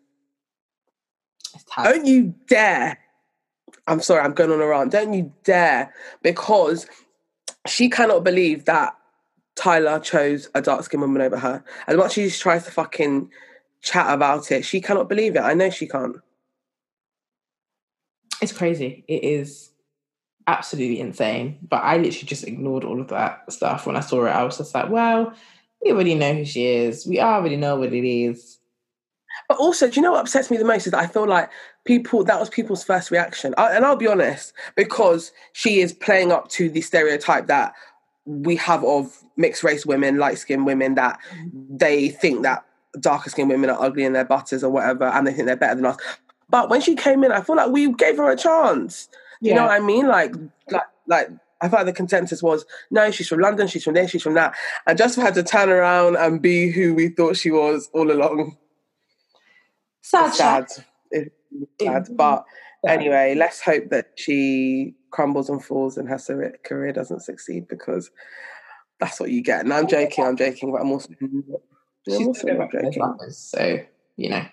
Don't 1.84 2.06
you 2.06 2.34
dare. 2.48 3.00
I'm 3.88 4.02
sorry, 4.02 4.22
I'm 4.22 4.34
going 4.34 4.52
on 4.52 4.62
a 4.62 4.68
rant. 4.68 4.92
Don't 4.92 5.14
you 5.14 5.32
dare, 5.44 5.94
because 6.22 6.88
she 7.68 7.90
cannot 7.90 8.24
believe 8.24 8.66
that 8.66 8.96
Tyler 9.56 10.00
chose 10.00 10.50
a 10.54 10.62
dark 10.62 10.84
skinned 10.84 11.02
woman 11.02 11.22
over 11.22 11.38
her. 11.38 11.64
As 11.88 11.96
much 11.96 12.18
as 12.18 12.34
she 12.34 12.40
tries 12.40 12.66
to 12.66 12.72
fucking 12.72 13.30
chat 13.82 14.12
about 14.14 14.52
it, 14.52 14.66
she 14.66 14.82
cannot 14.82 15.08
believe 15.08 15.36
it. 15.36 15.42
I 15.42 15.54
know 15.54 15.70
she 15.70 15.88
can't. 15.88 16.18
It's 18.46 18.54
crazy. 18.56 19.04
It 19.08 19.24
is 19.24 19.72
absolutely 20.46 21.00
insane. 21.00 21.58
But 21.68 21.78
I 21.78 21.98
literally 21.98 22.28
just 22.28 22.44
ignored 22.44 22.84
all 22.84 23.02
of 23.02 23.08
that 23.08 23.52
stuff 23.52 23.88
when 23.88 23.96
I 23.96 24.02
saw 24.02 24.24
it. 24.28 24.30
I 24.30 24.44
was 24.44 24.60
just 24.60 24.76
like, 24.76 24.88
well, 24.88 25.34
we 25.84 25.92
already 25.92 26.14
know 26.14 26.36
who 26.36 26.46
she 26.46 26.68
is. 26.68 27.08
We 27.08 27.20
already 27.20 27.56
know 27.56 27.78
what 27.78 27.92
it 27.92 28.08
is. 28.08 28.60
But 29.50 29.58
also, 29.58 29.90
do 29.90 29.96
you 29.96 30.04
know 30.04 30.12
what 30.12 30.22
upsets 30.22 30.52
me 30.52 30.58
the 30.58 30.64
most 30.64 30.86
is 30.86 30.92
that 30.92 31.00
I 31.02 31.08
feel 31.08 31.28
like 31.28 31.50
people 31.86 32.24
that 32.26 32.40
was 32.40 32.52
people's 32.52 32.84
first 32.84 33.10
reaction. 33.10 33.56
I, 33.58 33.72
and 33.72 33.84
I'll 33.84 33.96
be 33.96 34.08
honest, 34.08 34.54
because 34.76 35.32
she 35.54 35.82
is 35.82 35.92
playing 35.92 36.32
up 36.32 36.48
to 36.50 36.70
the 36.70 36.82
stereotype 36.82 37.48
that 37.48 37.74
we 38.26 38.58
have 38.58 38.84
of 38.84 39.24
mixed 39.38 39.64
race 39.64 39.88
women, 39.88 40.20
light 40.20 40.38
skinned 40.38 40.68
women, 40.68 40.94
that 40.96 41.18
mm-hmm. 41.34 41.78
they 41.78 42.10
think 42.10 42.44
that 42.44 42.64
darker 43.00 43.32
skinned 43.32 43.50
women 43.50 43.72
are 43.72 43.82
ugly 43.82 44.04
in 44.04 44.14
their 44.14 44.24
butters 44.24 44.64
or 44.64 44.70
whatever, 44.70 45.06
and 45.06 45.26
they 45.26 45.34
think 45.34 45.48
they're 45.48 45.56
better 45.56 45.76
than 45.76 45.86
us. 45.88 45.98
But 46.50 46.70
when 46.70 46.82
she 46.82 46.96
came 46.96 47.24
in, 47.24 47.32
I 47.32 47.42
feel 47.42 47.56
like 47.56 47.72
we 47.72 47.92
gave 47.94 48.18
her 48.18 48.30
a 48.30 48.36
chance. 48.38 49.10
You 49.42 49.54
know 49.54 49.64
what 49.64 49.72
I 49.72 49.80
mean? 49.80 50.08
Like, 50.08 50.34
like, 50.70 50.84
like. 51.08 51.30
I 51.62 51.70
thought 51.70 51.86
the 51.86 51.94
consensus 51.94 52.44
was 52.44 52.66
no, 52.92 53.10
she's 53.12 53.30
from 53.30 53.40
London, 53.40 53.68
she's 53.68 53.84
from 53.84 53.94
there, 53.94 54.08
she's 54.10 54.22
from 54.22 54.34
that, 54.34 54.54
and 54.86 54.98
just 54.98 55.16
had 55.16 55.34
to 55.36 55.42
turn 55.42 55.70
around 55.70 56.18
and 56.18 56.42
be 56.42 56.70
who 56.70 56.94
we 56.94 57.08
thought 57.08 57.38
she 57.38 57.50
was 57.50 57.90
all 57.94 58.12
along 58.12 58.58
Sad, 60.06 60.28
it's 60.28 60.38
sad. 60.38 60.68
It's 61.10 61.32
sad. 61.82 62.08
But 62.16 62.46
anyway, 62.88 63.34
let's 63.34 63.60
hope 63.60 63.90
that 63.90 64.12
she 64.16 64.94
crumbles 65.10 65.50
and 65.50 65.64
falls 65.64 65.98
and 65.98 66.08
her 66.08 66.20
career- 66.64 66.94
doesn't 66.94 67.22
succeed 67.22 67.68
because 67.68 68.12
that's 69.00 69.20
what 69.20 69.32
you 69.32 69.42
get. 69.42 69.62
And 69.62 69.74
I'm 69.74 69.88
joking, 69.88 70.24
I'm 70.24 70.38
joking, 70.38 70.72
but 70.72 70.82
I'm 70.82 70.92
also, 70.92 71.10
I'm 71.20 71.44
She's 72.08 72.28
also 72.28 72.48
not 72.48 72.54
go 72.54 72.60
back 72.60 72.72
to 72.72 72.92
joking. 72.92 73.32
So 73.32 73.80
you 74.16 74.30
know. 74.30 74.46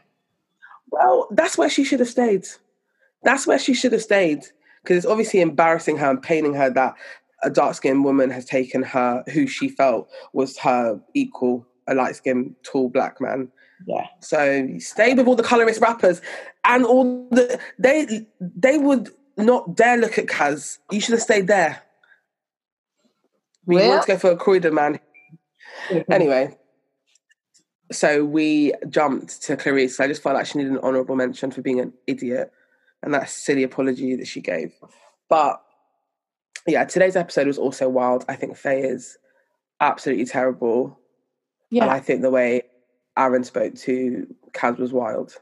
Well, 0.93 1.27
that's 1.31 1.57
where 1.59 1.71
she 1.71 1.85
should 1.85 2.01
have 2.01 2.09
stayed. 2.09 2.47
That's 3.25 3.47
where 3.47 3.59
she 3.59 3.73
should 3.75 3.93
have 3.93 4.03
stayed 4.03 4.45
because 4.83 4.99
it's 4.99 5.07
obviously 5.07 5.41
embarrassing 5.41 5.97
her 5.97 6.11
and 6.11 6.23
paining 6.23 6.55
her 6.55 6.69
that 6.71 6.95
a 7.43 7.51
dark 7.51 7.75
skinned 7.75 8.05
woman 8.05 8.31
has 8.31 8.45
taken 8.45 8.83
her, 8.83 9.25
who 9.33 9.47
she 9.47 9.69
felt 9.69 10.09
was 10.33 10.59
her 10.59 11.01
equal, 11.15 11.67
a 11.89 11.95
light 11.95 12.15
skinned, 12.17 12.55
tall 12.63 12.89
black 12.91 13.21
man. 13.21 13.49
Yeah. 13.87 14.07
So 14.21 14.69
stay 14.79 15.15
with 15.15 15.27
all 15.27 15.35
the 15.35 15.43
colorist 15.43 15.81
rappers 15.81 16.21
and 16.65 16.85
all 16.85 17.27
the 17.31 17.59
they 17.79 18.27
they 18.41 18.79
would 18.79 19.09
not 19.37 19.75
dare 19.75 19.97
look 19.97 20.19
at 20.19 20.27
Kaz. 20.27 20.79
You 20.93 21.01
should 21.01 21.15
have 21.15 21.23
stayed 21.23 21.47
there. 21.49 21.83
We 23.67 23.77
Well- 23.77 23.89
want 23.89 24.03
to 24.03 24.09
go 24.13 24.19
for 24.19 24.31
a 24.33 24.37
Croydon 24.37 24.75
man. 24.75 25.01
Anyway, 26.11 26.57
so 27.93 28.25
we 28.25 28.73
jumped 28.89 29.43
to 29.43 29.57
Clarisse. 29.57 30.01
I 30.01 30.09
just 30.09 30.23
felt 30.23 30.35
like 30.35 30.47
she 30.47 30.59
needed 30.59 30.73
an 30.73 30.79
honourable 30.79 31.17
mention 31.17 31.51
for 31.51 31.63
being 31.63 31.81
an 31.81 31.93
idiot 32.07 32.53
and 33.03 33.15
that 33.15 33.29
silly 33.29 33.63
apology 33.63 34.17
that 34.17 34.27
she 34.27 34.41
gave. 34.41 34.73
But 35.29 35.63
yeah, 36.67 36.85
today's 36.85 37.17
episode 37.17 37.47
was 37.47 37.59
also 37.59 37.89
wild. 37.89 38.25
I 38.29 38.37
think 38.37 38.57
Faye 38.57 38.83
is 38.83 39.17
absolutely 39.81 40.27
terrible. 40.27 40.99
Yeah. 41.71 41.85
And 41.85 41.91
I 41.91 42.01
think 42.01 42.23
the 42.23 42.31
way 42.31 42.63
Aaron 43.17 43.45
spoke 43.45 43.75
to 43.77 44.27
Kaz 44.53 44.79
was 44.79 44.93
wild. 44.93 45.35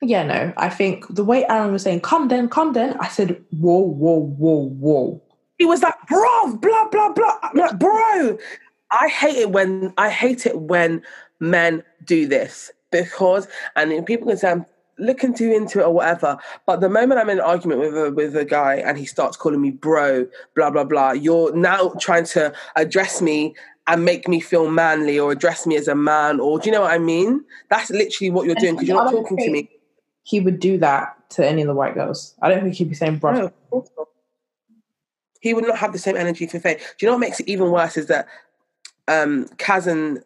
Yeah, 0.00 0.22
no. 0.24 0.52
I 0.56 0.68
think 0.68 1.06
the 1.08 1.24
way 1.24 1.44
Aaron 1.46 1.72
was 1.72 1.82
saying, 1.82 2.00
come 2.02 2.28
then, 2.28 2.48
come 2.48 2.72
then, 2.72 2.96
I 3.00 3.08
said, 3.08 3.42
whoa, 3.50 3.80
whoa, 3.80 4.20
whoa, 4.20 4.68
whoa. 4.68 5.22
He 5.58 5.66
was 5.66 5.82
like, 5.82 5.94
bro, 6.08 6.56
blah, 6.56 6.88
blah, 6.88 7.12
blah. 7.12 7.38
I'm 7.42 7.56
like, 7.56 7.78
bro. 7.78 8.38
I 8.90 9.08
hate 9.08 9.36
it 9.36 9.50
when 9.50 9.92
I 9.98 10.08
hate 10.08 10.46
it 10.46 10.58
when 10.60 11.02
men 11.40 11.82
do 12.04 12.26
this 12.26 12.70
because 12.90 13.48
and 13.76 14.04
people 14.06 14.28
can 14.28 14.36
say 14.36 14.50
I'm 14.50 14.66
looking 14.98 15.32
too 15.34 15.52
into 15.52 15.80
it 15.80 15.84
or 15.84 15.92
whatever. 15.92 16.38
But 16.66 16.80
the 16.80 16.88
moment 16.88 17.20
I'm 17.20 17.30
in 17.30 17.38
an 17.38 17.44
argument 17.44 17.80
with 17.80 17.96
a 17.96 18.10
with 18.10 18.36
a 18.36 18.44
guy 18.44 18.76
and 18.76 18.98
he 18.98 19.04
starts 19.04 19.36
calling 19.36 19.60
me 19.60 19.70
bro, 19.70 20.26
blah 20.54 20.70
blah 20.70 20.84
blah, 20.84 21.12
you're 21.12 21.54
now 21.54 21.90
trying 22.00 22.24
to 22.26 22.52
address 22.76 23.22
me 23.22 23.54
and 23.86 24.04
make 24.04 24.28
me 24.28 24.40
feel 24.40 24.70
manly 24.70 25.18
or 25.18 25.32
address 25.32 25.66
me 25.66 25.76
as 25.76 25.88
a 25.88 25.94
man 25.94 26.40
or 26.40 26.58
do 26.58 26.66
you 26.66 26.72
know 26.72 26.82
what 26.82 26.92
I 26.92 26.98
mean? 26.98 27.44
That's 27.70 27.90
literally 27.90 28.30
what 28.30 28.46
you're 28.46 28.54
doing 28.56 28.74
because 28.74 28.88
you're 28.88 29.02
not 29.02 29.10
talking 29.10 29.36
to 29.38 29.50
me. 29.50 29.70
He 30.24 30.40
would 30.40 30.60
do 30.60 30.76
that 30.78 31.14
to 31.30 31.46
any 31.46 31.62
of 31.62 31.68
the 31.68 31.74
white 31.74 31.94
girls. 31.94 32.34
I 32.42 32.50
don't 32.50 32.62
think 32.62 32.74
he'd 32.74 32.88
be 32.88 32.94
saying 32.94 33.18
bro. 33.18 33.50
No, 33.72 33.86
he 35.40 35.54
would 35.54 35.66
not 35.66 35.78
have 35.78 35.92
the 35.92 35.98
same 35.98 36.16
energy 36.16 36.46
for 36.46 36.58
Faye. 36.58 36.74
Do 36.74 36.82
you 37.00 37.06
know 37.06 37.12
what 37.12 37.20
makes 37.20 37.40
it 37.40 37.48
even 37.48 37.70
worse 37.70 37.96
is 37.96 38.06
that 38.06 38.26
um, 39.06 39.46
Kaz 39.56 39.86
and 39.86 40.22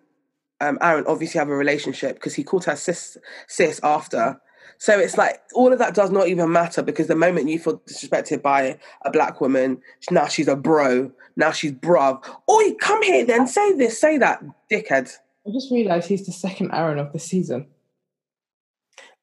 um, 0.62 0.78
Aaron 0.80 1.04
obviously 1.06 1.38
have 1.38 1.48
a 1.48 1.56
relationship 1.56 2.14
because 2.14 2.34
he 2.34 2.44
called 2.44 2.64
her 2.64 2.76
sis, 2.76 3.18
sis 3.48 3.80
after. 3.82 4.40
So 4.78 4.98
it's 4.98 5.18
like 5.18 5.42
all 5.54 5.72
of 5.72 5.78
that 5.78 5.94
does 5.94 6.10
not 6.10 6.28
even 6.28 6.50
matter 6.52 6.82
because 6.82 7.06
the 7.06 7.16
moment 7.16 7.48
you 7.48 7.58
feel 7.58 7.78
disrespected 7.80 8.42
by 8.42 8.78
a 9.04 9.10
black 9.10 9.40
woman, 9.40 9.80
now 10.10 10.26
she's 10.26 10.48
a 10.48 10.56
bro, 10.56 11.10
now 11.36 11.50
she's 11.50 11.72
bruv. 11.72 12.24
Oi, 12.50 12.74
come 12.80 13.02
here 13.02 13.24
then, 13.24 13.46
say 13.46 13.74
this, 13.74 14.00
say 14.00 14.18
that, 14.18 14.42
dickhead. 14.70 15.12
I 15.46 15.50
just 15.52 15.70
realised 15.70 16.08
he's 16.08 16.26
the 16.26 16.32
second 16.32 16.70
Aaron 16.72 16.98
of 16.98 17.12
the 17.12 17.18
season. 17.18 17.66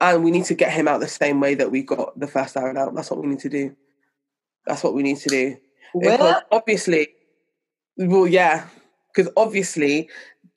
And 0.02 0.24
we 0.24 0.32
need 0.32 0.46
to 0.46 0.56
get 0.56 0.72
him 0.72 0.88
out 0.88 1.02
the 1.02 1.08
same 1.08 1.40
way 1.40 1.56
that 1.56 1.72
we 1.72 1.84
got 1.84 2.18
the 2.18 2.28
first 2.28 2.56
Aaron 2.56 2.78
out. 2.78 2.96
That's 2.96 3.12
what 3.12 3.22
we 3.22 3.28
need 3.28 3.40
to 3.40 3.50
do. 3.50 3.76
That's 4.66 4.84
what 4.84 4.94
we 4.94 5.04
need 5.04 5.18
to 5.18 5.30
do. 5.30 5.58
Because 5.94 6.42
obviously, 6.52 7.10
well, 7.98 8.28
yeah, 8.28 8.68
because 9.14 9.32
obviously 9.36 10.10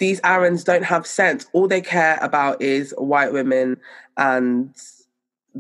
these 0.03 0.21
Aarons 0.25 0.65
don't 0.65 0.83
have 0.83 1.07
sense. 1.07 1.47
All 1.53 1.69
they 1.69 1.81
care 1.81 2.19
about 2.21 2.61
is 2.61 2.93
white 2.99 3.33
women 3.33 3.77
and 4.17 4.75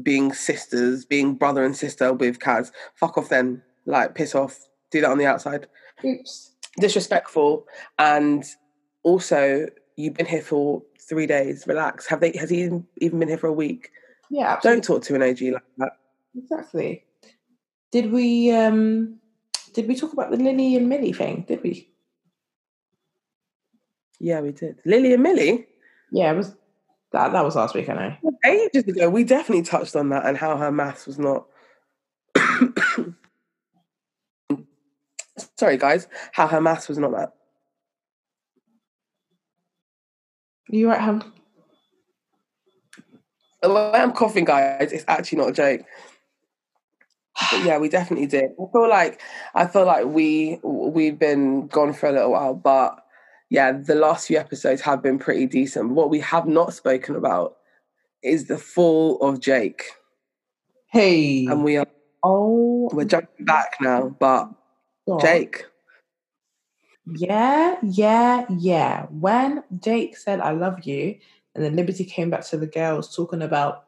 being 0.02 0.33
sisters, 0.33 1.05
being 1.05 1.35
brother 1.35 1.64
and 1.64 1.76
sister 1.76 2.12
with 2.12 2.40
Kaz. 2.40 2.72
Fuck 2.96 3.16
off 3.16 3.28
then. 3.28 3.62
Like, 3.87 4.16
piss 4.16 4.35
off. 4.35 4.59
Do 4.90 5.00
that 5.00 5.11
on 5.11 5.18
the 5.18 5.26
outside. 5.26 5.68
Oops. 6.05 6.50
Disrespectful. 6.81 7.68
And 8.00 8.44
also, 9.05 9.68
you've 9.94 10.14
been 10.14 10.26
here 10.26 10.42
for 10.42 10.83
three 11.09 11.28
days. 11.28 11.64
Relax. 11.68 12.09
Have 12.09 12.18
they? 12.18 12.33
Has 12.37 12.50
he 12.50 12.62
even 12.96 13.20
been 13.20 13.28
here 13.28 13.38
for 13.38 13.46
a 13.46 13.52
week? 13.52 13.90
Yeah. 14.28 14.55
Absolutely. 14.55 14.81
Don't 14.81 14.85
talk 14.85 15.02
to 15.05 15.14
an 15.14 15.22
OG 15.22 15.40
like 15.52 15.62
that. 15.78 15.92
Exactly. 16.37 17.05
Did 17.92 18.11
we? 18.11 18.50
um 18.50 19.20
Did 19.72 19.87
we 19.87 19.94
talk 19.94 20.12
about 20.12 20.33
the 20.33 20.37
Lily 20.37 20.74
and 20.74 20.88
Millie 20.88 21.12
thing? 21.12 21.44
Did 21.46 21.62
we? 21.62 21.91
Yeah, 24.22 24.40
we 24.40 24.52
did. 24.52 24.78
Lily 24.85 25.12
and 25.14 25.22
Millie. 25.22 25.66
Yeah, 26.12 26.30
it 26.30 26.37
was 26.37 26.54
that. 27.11 27.32
That 27.32 27.44
was 27.44 27.56
last 27.56 27.74
week. 27.74 27.88
I 27.88 27.94
know. 27.94 28.16
Ages 28.46 28.85
ago, 28.85 29.11
we 29.11 29.24
definitely 29.24 29.64
touched 29.64 29.96
on 29.96 30.11
that 30.11 30.24
and 30.24 30.38
how 30.38 30.56
her 30.56 30.70
maths 30.70 31.08
was 31.08 31.18
not. 31.18 31.46
Sorry, 35.58 35.76
guys. 35.76 36.06
How 36.30 36.46
her 36.46 36.61
maths 36.61 36.88
was 36.88 36.98
not 36.98 37.11
that. 37.11 37.32
You 40.68 40.88
right, 40.88 41.00
Ham? 41.00 41.35
The 43.61 43.72
way 43.72 43.90
I'm 43.94 44.12
coughing, 44.12 44.44
guys, 44.44 44.92
it's 44.92 45.04
actually 45.08 45.38
not 45.38 45.48
a 45.48 45.52
joke. 45.52 45.80
But 47.50 47.64
yeah, 47.64 47.78
we 47.78 47.88
definitely 47.88 48.26
did. 48.26 48.52
I 48.52 48.70
feel 48.70 48.88
like 48.88 49.20
I 49.52 49.66
feel 49.66 49.85
like 49.85 50.06
we 50.06 50.61
we've 50.62 51.18
been 51.18 51.66
gone 51.66 51.92
for 51.92 52.08
a 52.08 52.12
little 52.12 52.30
while, 52.30 52.54
but 52.54 53.01
yeah, 53.52 53.72
the 53.72 53.94
last 53.94 54.28
few 54.28 54.38
episodes 54.38 54.80
have 54.80 55.02
been 55.02 55.18
pretty 55.18 55.44
decent. 55.44 55.90
What 55.90 56.08
we 56.08 56.20
have 56.20 56.48
not 56.48 56.72
spoken 56.72 57.14
about 57.14 57.58
is 58.22 58.46
the 58.46 58.56
fall 58.56 59.20
of 59.20 59.40
Jake. 59.40 59.84
Hey, 60.86 61.44
And 61.44 61.62
we 61.62 61.76
are 61.76 61.86
oh, 62.22 62.88
we're 62.94 63.04
jumping 63.04 63.44
back 63.44 63.74
now, 63.78 64.16
but 64.18 64.48
God. 65.06 65.20
Jake. 65.20 65.66
Yeah, 67.14 67.76
yeah, 67.82 68.46
yeah. 68.48 69.02
When 69.10 69.62
Jake 69.80 70.16
said 70.16 70.40
"I 70.40 70.52
love 70.52 70.86
you," 70.86 71.18
and 71.54 71.62
then 71.62 71.76
Liberty 71.76 72.06
came 72.06 72.30
back 72.30 72.46
to 72.46 72.56
the 72.56 72.66
girls 72.66 73.14
talking 73.14 73.42
about, 73.42 73.84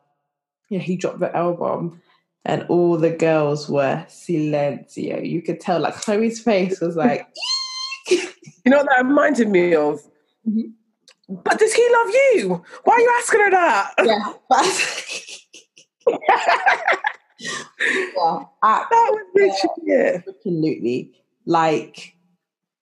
you 0.68 0.76
know, 0.76 0.84
he 0.84 0.94
dropped 0.94 1.20
the 1.20 1.28
bomb, 1.28 2.02
and 2.44 2.66
all 2.68 2.98
the 2.98 3.16
girls 3.16 3.70
were 3.70 4.04
silencio. 4.10 5.26
You 5.26 5.40
could 5.40 5.60
tell, 5.60 5.80
like 5.80 5.94
Chloe's 5.94 6.40
face 6.40 6.82
was 6.82 6.96
like, 6.96 7.26
You 8.64 8.70
know 8.70 8.78
what 8.78 8.88
that 8.88 9.04
reminded 9.04 9.48
me 9.50 9.74
of? 9.74 10.00
Mhm. 10.48 10.72
But 11.28 11.58
does 11.58 11.72
he 11.72 11.88
love 11.90 12.08
you? 12.10 12.62
Why 12.84 12.94
are 12.94 13.00
you 13.00 13.14
asking 13.18 13.40
her 13.40 13.50
that? 13.50 13.94
yeah, 14.04 14.32
yeah, 17.40 18.44
That 18.62 18.88
was 18.92 19.24
literally 19.34 19.86
it. 19.86 20.24
absolutely. 20.28 21.12
Like, 21.46 22.14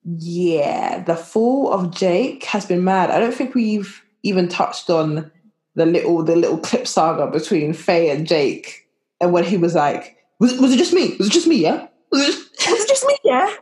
yeah, 0.05 1.03
the 1.05 1.17
fall 1.17 1.73
of 1.73 1.91
Jake 1.95 2.45
has 2.45 2.67
been 2.67 2.85
mad. 2.85 3.11
I 3.11 3.19
don't 3.21 3.35
think 3.35 3.55
we've 3.55 4.03
even 4.23 4.49
touched 4.49 4.91
on 4.91 5.31
the 5.75 5.87
little 5.87 6.23
the 6.23 6.37
little 6.37 6.59
clip 6.59 6.87
saga 6.87 7.27
between 7.31 7.73
Faye 7.73 8.11
and 8.11 8.27
Jake, 8.27 8.87
and 9.21 9.33
when 9.33 9.45
he 9.45 9.57
was 9.57 9.75
like, 9.75 10.17
"Was, 10.39 10.59
was 10.59 10.73
it 10.73 10.79
just 10.79 10.93
me? 10.93 11.17
Was 11.19 11.29
it 11.29 11.33
just 11.33 11.47
me? 11.47 11.57
Yeah." 11.57 11.87
Was 12.11 12.23
it 12.23 12.27
just- 12.33 12.71
Was 12.71 12.81
it 12.83 12.89
just 12.89 13.07
me? 13.07 13.17
Yeah. 13.25 13.53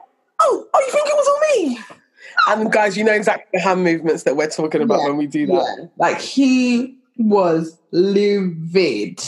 Oh, 0.43 0.67
oh, 0.75 0.81
you 0.81 0.91
think 0.93 1.07
it 1.09 1.15
was 1.15 1.29
all 1.29 1.41
me? 1.65 1.79
And 2.49 2.73
guys, 2.73 2.97
you 2.97 3.05
know 3.05 3.13
exactly 3.13 3.47
the 3.53 3.61
hand 3.61 3.85
movements 3.85 4.25
that 4.25 4.37
we're 4.37 4.49
talking 4.51 4.83
about 4.83 5.01
Yeah, 5.01 5.09
when 5.09 5.17
we 5.17 5.27
do 5.27 5.47
that. 5.47 5.77
Yeah. 5.79 5.87
Like 5.97 6.21
he 6.21 6.99
was 7.17 7.79
livid. 7.91 9.23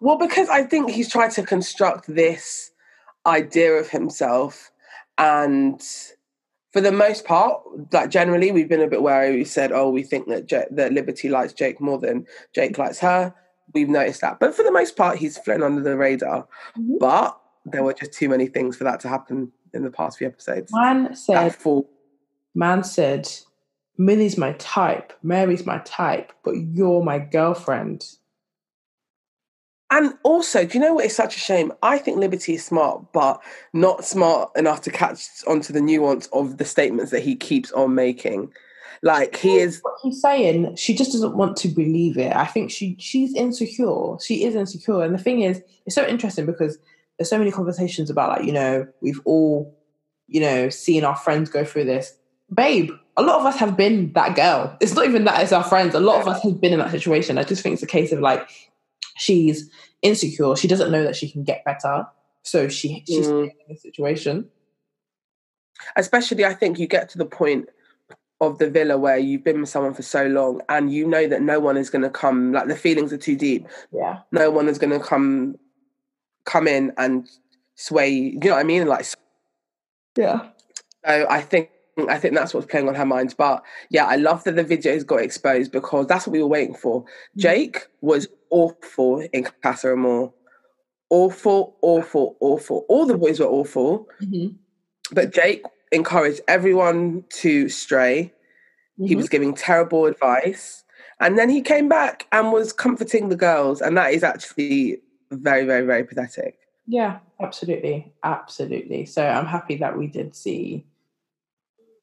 Well, 0.00 0.18
because 0.18 0.48
I 0.48 0.64
think 0.64 0.90
he's 0.90 1.10
tried 1.10 1.30
to 1.32 1.42
construct 1.42 2.06
this 2.06 2.70
idea 3.24 3.72
of 3.72 3.88
himself, 3.88 4.70
and 5.18 5.82
for 6.72 6.80
the 6.80 6.92
most 6.92 7.24
part, 7.24 7.62
like 7.92 8.10
generally, 8.10 8.52
we've 8.52 8.68
been 8.68 8.82
a 8.82 8.88
bit 8.88 9.02
wary. 9.02 9.34
We 9.34 9.44
said, 9.44 9.72
"Oh, 9.72 9.88
we 9.90 10.02
think 10.02 10.28
that 10.28 10.68
that 10.70 10.92
Liberty 10.92 11.28
likes 11.28 11.54
Jake 11.54 11.80
more 11.80 11.98
than 11.98 12.26
Jake 12.54 12.76
likes 12.76 12.98
her." 12.98 13.34
We've 13.72 13.88
noticed 13.88 14.20
that, 14.20 14.38
but 14.38 14.54
for 14.54 14.62
the 14.62 14.70
most 14.70 14.96
part, 14.96 15.18
he's 15.18 15.38
flown 15.38 15.62
under 15.62 15.82
the 15.82 15.96
radar. 15.96 16.46
Mhm. 16.78 16.98
But 17.00 17.40
there 17.66 17.82
were 17.82 17.92
just 17.92 18.12
too 18.12 18.28
many 18.28 18.46
things 18.46 18.76
for 18.76 18.84
that 18.84 19.00
to 19.00 19.08
happen 19.08 19.52
in 19.74 19.82
the 19.82 19.90
past 19.90 20.18
few 20.18 20.26
episodes. 20.26 20.72
Man 20.72 21.14
said, 21.14 21.54
fall. 21.54 21.90
man 22.54 22.84
said, 22.84 23.28
Millie's 23.98 24.38
my 24.38 24.52
type, 24.52 25.12
Mary's 25.22 25.66
my 25.66 25.78
type, 25.78 26.32
but 26.44 26.52
you're 26.52 27.02
my 27.02 27.18
girlfriend. 27.18 28.04
And 29.90 30.14
also, 30.24 30.64
do 30.66 30.76
you 30.76 30.84
know 30.84 30.94
what 30.94 31.04
is 31.04 31.14
such 31.14 31.36
a 31.36 31.40
shame? 31.40 31.72
I 31.82 31.98
think 31.98 32.18
Liberty 32.18 32.54
is 32.54 32.64
smart, 32.64 33.12
but 33.12 33.40
not 33.72 34.04
smart 34.04 34.50
enough 34.56 34.82
to 34.82 34.90
catch 34.90 35.20
onto 35.46 35.72
the 35.72 35.80
nuance 35.80 36.26
of 36.28 36.58
the 36.58 36.64
statements 36.64 37.12
that 37.12 37.22
he 37.22 37.36
keeps 37.36 37.70
on 37.72 37.94
making. 37.94 38.52
Like 39.02 39.36
he 39.36 39.56
is 39.56 39.80
What 39.82 39.94
he's 40.02 40.20
saying, 40.20 40.74
she 40.74 40.94
just 40.94 41.12
doesn't 41.12 41.36
want 41.36 41.56
to 41.58 41.68
believe 41.68 42.18
it. 42.18 42.34
I 42.34 42.46
think 42.46 42.70
she 42.70 42.96
she's 42.98 43.34
insecure. 43.34 44.16
She 44.24 44.42
is 44.44 44.56
insecure. 44.56 45.02
And 45.02 45.14
the 45.14 45.18
thing 45.18 45.42
is, 45.42 45.62
it's 45.84 45.94
so 45.94 46.06
interesting 46.06 46.46
because 46.46 46.78
there's 47.18 47.30
so 47.30 47.38
many 47.38 47.50
conversations 47.50 48.10
about 48.10 48.28
like, 48.38 48.46
you 48.46 48.52
know, 48.52 48.86
we've 49.00 49.20
all, 49.24 49.76
you 50.28 50.40
know, 50.40 50.68
seen 50.68 51.04
our 51.04 51.16
friends 51.16 51.50
go 51.50 51.64
through 51.64 51.84
this. 51.84 52.12
Babe, 52.54 52.90
a 53.16 53.22
lot 53.22 53.40
of 53.40 53.46
us 53.46 53.56
have 53.56 53.76
been 53.76 54.12
that 54.12 54.36
girl. 54.36 54.76
It's 54.80 54.94
not 54.94 55.06
even 55.06 55.24
that 55.24 55.42
it's 55.42 55.52
our 55.52 55.64
friends. 55.64 55.94
A 55.94 56.00
lot 56.00 56.20
of 56.20 56.28
us 56.28 56.42
have 56.42 56.60
been 56.60 56.72
in 56.72 56.78
that 56.78 56.90
situation. 56.90 57.38
I 57.38 57.44
just 57.44 57.62
think 57.62 57.74
it's 57.74 57.82
a 57.82 57.86
case 57.86 58.12
of 58.12 58.20
like 58.20 58.48
she's 59.16 59.70
insecure. 60.02 60.54
She 60.56 60.68
doesn't 60.68 60.92
know 60.92 61.02
that 61.02 61.16
she 61.16 61.28
can 61.30 61.42
get 61.42 61.64
better. 61.64 62.06
So 62.42 62.68
she 62.68 63.02
she's 63.06 63.26
Mm. 63.26 63.44
in 63.44 63.50
the 63.68 63.76
situation. 63.76 64.48
especially 65.96 66.44
I 66.44 66.54
think 66.54 66.78
you 66.78 66.86
get 66.86 67.08
to 67.10 67.18
the 67.18 67.26
point 67.26 67.68
of 68.40 68.58
the 68.58 68.68
villa 68.70 68.96
where 68.98 69.16
you've 69.18 69.44
been 69.44 69.60
with 69.60 69.68
someone 69.70 69.94
for 69.94 70.02
so 70.02 70.26
long 70.26 70.60
and 70.68 70.92
you 70.92 71.06
know 71.06 71.26
that 71.26 71.42
no 71.42 71.58
one 71.58 71.76
is 71.76 71.90
gonna 71.90 72.10
come 72.10 72.52
like 72.52 72.68
the 72.68 72.76
feelings 72.76 73.12
are 73.12 73.18
too 73.18 73.36
deep. 73.36 73.66
Yeah. 73.92 74.20
No 74.32 74.50
one 74.50 74.68
is 74.68 74.78
gonna 74.78 75.00
come 75.00 75.56
come 76.46 76.66
in 76.66 76.92
and 76.96 77.28
sway 77.74 78.08
you. 78.08 78.38
Know 78.38 78.52
what 78.52 78.60
I 78.60 78.62
mean? 78.64 78.86
Like 78.86 79.06
Yeah. 80.16 80.48
So 81.06 81.26
I 81.28 81.40
think 81.42 81.70
I 82.08 82.18
think 82.18 82.34
that's 82.34 82.52
what's 82.52 82.66
playing 82.66 82.88
on 82.88 82.94
her 82.94 83.06
mind. 83.06 83.34
But 83.38 83.62
yeah, 83.90 84.04
I 84.06 84.16
love 84.16 84.44
that 84.44 84.56
the 84.56 84.64
videos 84.64 85.06
got 85.06 85.20
exposed 85.22 85.72
because 85.72 86.06
that's 86.06 86.26
what 86.26 86.32
we 86.32 86.42
were 86.42 86.48
waiting 86.48 86.74
for. 86.74 87.04
Jake 87.36 87.86
was 88.02 88.28
awful 88.50 89.20
in 89.32 89.46
Casa 89.62 89.92
Amor. 89.92 90.30
Awful, 91.08 91.76
awful, 91.82 92.36
awful. 92.40 92.84
All 92.88 93.06
the 93.06 93.16
boys 93.16 93.38
were 93.40 93.46
awful, 93.46 94.08
Mhm. 94.20 94.56
but 95.12 95.32
Jake 95.32 95.62
encouraged 95.92 96.40
everyone 96.48 97.24
to 97.30 97.68
stray. 97.68 98.32
He 98.98 99.14
Mhm. 99.14 99.16
was 99.16 99.28
giving 99.28 99.54
terrible 99.54 100.06
advice. 100.06 100.84
And 101.20 101.38
then 101.38 101.48
he 101.48 101.62
came 101.62 101.88
back 101.88 102.26
and 102.32 102.52
was 102.52 102.72
comforting 102.72 103.28
the 103.28 103.36
girls. 103.36 103.80
And 103.80 103.96
that 103.96 104.12
is 104.12 104.22
actually 104.24 105.00
very, 105.30 105.64
very, 105.64 105.84
very 105.86 106.04
pathetic. 106.04 106.58
Yeah, 106.86 107.18
absolutely, 107.40 108.12
absolutely. 108.22 109.06
So 109.06 109.26
I'm 109.26 109.46
happy 109.46 109.76
that 109.76 109.98
we 109.98 110.06
did 110.06 110.34
see, 110.34 110.86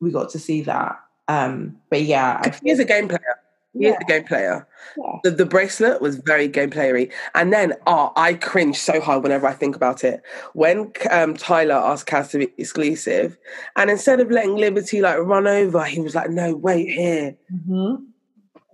we 0.02 0.12
got 0.12 0.30
to 0.32 0.40
see 0.40 0.62
that. 0.64 1.00
Um, 1.28 1.78
but 1.90 2.02
yeah, 2.02 2.42
I 2.44 2.50
He 2.62 2.70
is 2.72 2.80
a 2.80 2.86
game 2.86 3.08
player. 3.08 3.40
He 3.76 3.88
is 3.88 3.96
a 4.00 4.06
game 4.06 4.24
player. 4.24 4.68
yeah. 4.98 5.20
The, 5.24 5.32
the 5.32 5.46
bracelet 5.48 6.00
was 6.00 6.18
very 6.18 6.48
game 6.48 6.70
playery. 6.70 7.12
And 7.34 7.52
then, 7.52 7.74
oh, 7.88 8.12
I 8.16 8.36
cringe 8.36 8.78
so 8.78 9.02
hard 9.02 9.24
whenever 9.24 9.48
I 9.48 9.54
think 9.54 9.76
about 9.76 10.04
it. 10.04 10.22
When 10.54 10.92
um, 11.10 11.34
Tyler 11.34 11.74
asked 11.76 12.08
Kaz 12.08 12.30
to 12.32 12.40
be 12.40 12.54
exclusive, 12.60 13.36
and 13.76 13.90
instead 13.90 14.20
of 14.20 14.30
letting 14.30 14.58
Liberty 14.58 15.02
like 15.02 15.18
run 15.18 15.48
over, 15.48 15.84
he 15.86 16.02
was 16.02 16.14
like, 16.14 16.30
no, 16.30 16.56
wait 16.56 16.90
here. 16.90 17.36
Mhm. 17.52 18.06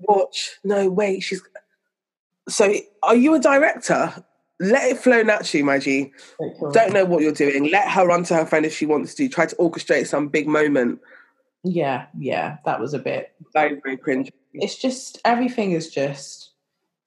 watch. 0.01 0.57
No, 0.63 0.89
wait, 0.89 1.21
she's. 1.21 1.41
So, 2.49 2.73
are 3.03 3.15
you 3.15 3.35
a 3.35 3.39
director? 3.39 4.13
Let 4.59 4.91
it 4.91 4.97
flow 4.97 5.23
naturally, 5.23 5.63
my 5.63 5.79
G. 5.79 6.11
Don't 6.73 6.93
know 6.93 7.05
what 7.05 7.21
you're 7.21 7.31
doing. 7.31 7.71
Let 7.71 7.89
her 7.89 8.05
run 8.05 8.23
to 8.25 8.35
her 8.35 8.45
friend 8.45 8.65
if 8.65 8.75
she 8.75 8.85
wants 8.85 9.15
to. 9.15 9.29
Try 9.29 9.45
to 9.45 9.55
orchestrate 9.55 10.07
some 10.07 10.27
big 10.27 10.47
moment. 10.47 10.99
Yeah, 11.63 12.07
yeah, 12.17 12.57
that 12.65 12.79
was 12.79 12.93
a 12.93 12.99
bit. 12.99 13.33
Very, 13.53 13.79
very 13.81 13.97
cringe. 13.97 14.31
It's 14.53 14.77
just 14.77 15.19
everything 15.23 15.71
is 15.71 15.89
just 15.89 16.51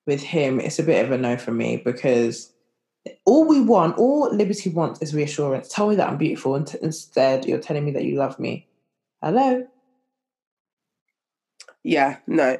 with 0.06 0.22
him. 0.22 0.60
It's 0.60 0.78
a 0.78 0.82
bit 0.82 1.04
of 1.04 1.12
a 1.12 1.18
no 1.18 1.36
for 1.36 1.52
me 1.52 1.76
because 1.76 2.52
all 3.24 3.46
we 3.46 3.60
want, 3.60 3.98
all 3.98 4.34
Liberty 4.34 4.70
wants, 4.70 5.02
is 5.02 5.14
reassurance. 5.14 5.68
Tell 5.68 5.88
me 5.88 5.96
that 5.96 6.08
I'm 6.08 6.18
beautiful, 6.18 6.54
and 6.54 6.66
t- 6.66 6.78
instead 6.82 7.44
you're 7.44 7.58
telling 7.58 7.84
me 7.84 7.90
that 7.92 8.04
you 8.04 8.16
love 8.16 8.38
me. 8.38 8.66
Hello. 9.22 9.66
Yeah, 11.82 12.18
no. 12.26 12.58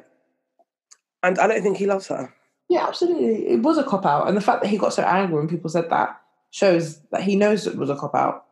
And 1.23 1.39
I 1.39 1.47
don't 1.47 1.63
think 1.63 1.77
he 1.77 1.85
loves 1.85 2.07
her. 2.07 2.33
Yeah, 2.73 2.87
absolutely. 2.87 3.49
It 3.49 3.61
was 3.61 3.77
a 3.77 3.83
cop 3.83 4.03
out, 4.03 4.27
and 4.27 4.35
the 4.35 4.41
fact 4.41 4.63
that 4.63 4.67
he 4.67 4.79
got 4.79 4.93
so 4.93 5.03
angry 5.03 5.37
when 5.37 5.47
people 5.47 5.69
said 5.69 5.91
that 5.91 6.19
shows 6.49 6.99
that 7.11 7.21
he 7.21 7.35
knows 7.35 7.67
it 7.67 7.77
was 7.77 7.91
a 7.91 7.95
cop 7.95 8.15
out. 8.15 8.45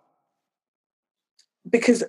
Because 1.67 2.03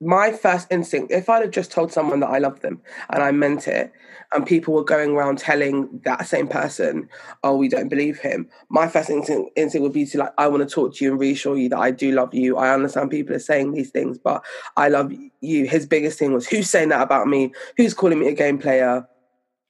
my 0.00 0.30
first 0.30 0.68
instinct, 0.70 1.10
if 1.10 1.28
I'd 1.28 1.42
have 1.42 1.50
just 1.50 1.72
told 1.72 1.92
someone 1.92 2.20
that 2.20 2.30
I 2.30 2.38
loved 2.38 2.62
them 2.62 2.80
and 3.10 3.24
I 3.24 3.32
meant 3.32 3.66
it, 3.66 3.92
and 4.32 4.46
people 4.46 4.72
were 4.72 4.84
going 4.84 5.16
around 5.16 5.38
telling 5.38 6.00
that 6.04 6.28
same 6.28 6.46
person, 6.46 7.08
oh, 7.42 7.56
we 7.56 7.68
don't 7.68 7.88
believe 7.88 8.20
him, 8.20 8.48
my 8.68 8.86
first 8.86 9.10
instinct, 9.10 9.50
instinct 9.56 9.82
would 9.82 9.92
be 9.92 10.06
to 10.06 10.18
like, 10.18 10.32
I 10.38 10.46
want 10.46 10.62
to 10.68 10.72
talk 10.72 10.94
to 10.94 11.04
you 11.04 11.10
and 11.10 11.18
reassure 11.20 11.56
you 11.56 11.68
that 11.70 11.78
I 11.80 11.90
do 11.90 12.12
love 12.12 12.32
you. 12.34 12.56
I 12.56 12.72
understand 12.72 13.10
people 13.10 13.34
are 13.34 13.40
saying 13.40 13.72
these 13.72 13.90
things, 13.90 14.16
but 14.16 14.44
I 14.76 14.90
love 14.90 15.12
you. 15.40 15.66
His 15.66 15.86
biggest 15.86 16.20
thing 16.20 16.32
was, 16.32 16.46
who's 16.46 16.70
saying 16.70 16.90
that 16.90 17.02
about 17.02 17.26
me? 17.26 17.52
Who's 17.76 17.94
calling 17.94 18.20
me 18.20 18.28
a 18.28 18.32
game 18.32 18.58
player? 18.58 19.08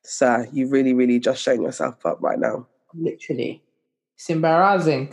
Sir, 0.04 0.48
you 0.52 0.68
really, 0.68 0.94
really 0.94 1.18
just 1.20 1.42
showing 1.42 1.62
yourself 1.62 2.04
up 2.04 2.18
right 2.20 2.38
now. 2.38 2.66
Literally, 2.94 3.62
it's 4.16 4.28
embarrassing. 4.30 5.12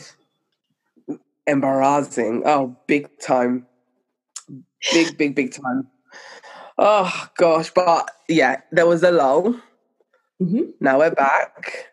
Embarrassing. 1.48 2.44
Oh, 2.46 2.76
big 2.88 3.10
time. 3.20 3.66
Big, 4.94 5.18
big, 5.18 5.36
big 5.36 5.52
time. 5.54 5.88
Oh 6.78 7.28
gosh, 7.38 7.72
but 7.72 8.10
yeah, 8.28 8.62
there 8.72 8.88
was 8.88 9.04
a 9.04 9.12
lull. 9.12 9.56
Mhm. 10.42 10.74
Now 10.80 11.00
we're 11.00 11.12
back, 11.12 11.90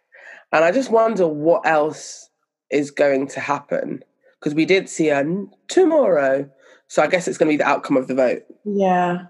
and 0.52 0.64
I 0.64 0.70
just 0.70 0.90
wonder 0.90 1.26
what 1.26 1.66
else 1.66 2.30
is 2.70 2.90
going 2.90 3.26
to 3.28 3.40
happen 3.40 4.02
because 4.38 4.54
we 4.54 4.64
did 4.64 4.88
see 4.88 5.08
her 5.08 5.24
tomorrow. 5.68 6.48
So 6.88 7.02
I 7.02 7.08
guess 7.08 7.26
it's 7.26 7.36
going 7.38 7.48
to 7.48 7.52
be 7.52 7.56
the 7.56 7.68
outcome 7.68 7.96
of 7.96 8.06
the 8.06 8.14
vote. 8.14 8.44
Yeah. 8.64 9.26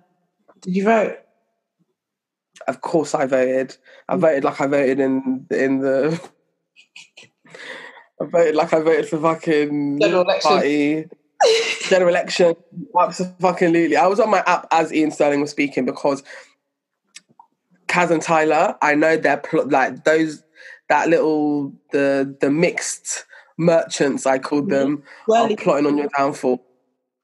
Did 0.61 0.77
you 0.77 0.85
vote? 0.85 1.17
Of 2.69 2.81
course, 2.81 3.15
I 3.15 3.27
voted. 3.27 3.77
I 4.09 4.17
mm. 4.17 4.21
voted 4.21 4.45
like 4.45 4.61
I 4.61 4.67
voted 4.67 5.01
in 5.01 5.47
in 5.51 5.81
the. 5.81 6.21
I 8.21 8.25
voted 8.25 8.55
like 8.55 8.73
I 8.73 8.81
voted 8.81 9.09
for 9.09 9.21
fucking 9.21 10.01
General 10.01 10.23
election. 10.23 10.51
party. 10.51 11.05
general 11.83 12.09
election. 12.09 12.57
Absolutely. 12.99 13.97
I 13.97 14.07
was 14.07 14.21
on 14.21 14.31
my 14.31 14.43
app 14.47 14.67
as 14.71 14.91
Iain 14.91 15.11
Stirling 15.11 15.41
was 15.41 15.51
speaking 15.51 15.85
because 15.85 16.23
Kaz 17.89 18.11
and 18.11 18.23
Tyler, 18.23 18.77
I 18.83 18.95
know 18.95 19.17
they're 19.17 19.37
pl- 19.37 19.69
like 19.69 20.05
those 20.05 20.43
that 20.89 21.09
little 21.09 21.73
the 21.93 22.37
the 22.41 22.51
mixed 22.51 23.25
merchants 23.59 24.27
I 24.27 24.39
called 24.39 24.65
mm-hmm. 24.65 24.95
them 24.95 25.03
Well, 25.29 25.53
are 25.53 25.57
plotting 25.57 25.87
on 25.87 25.99
your 25.99 26.09
downfall. 26.17 26.65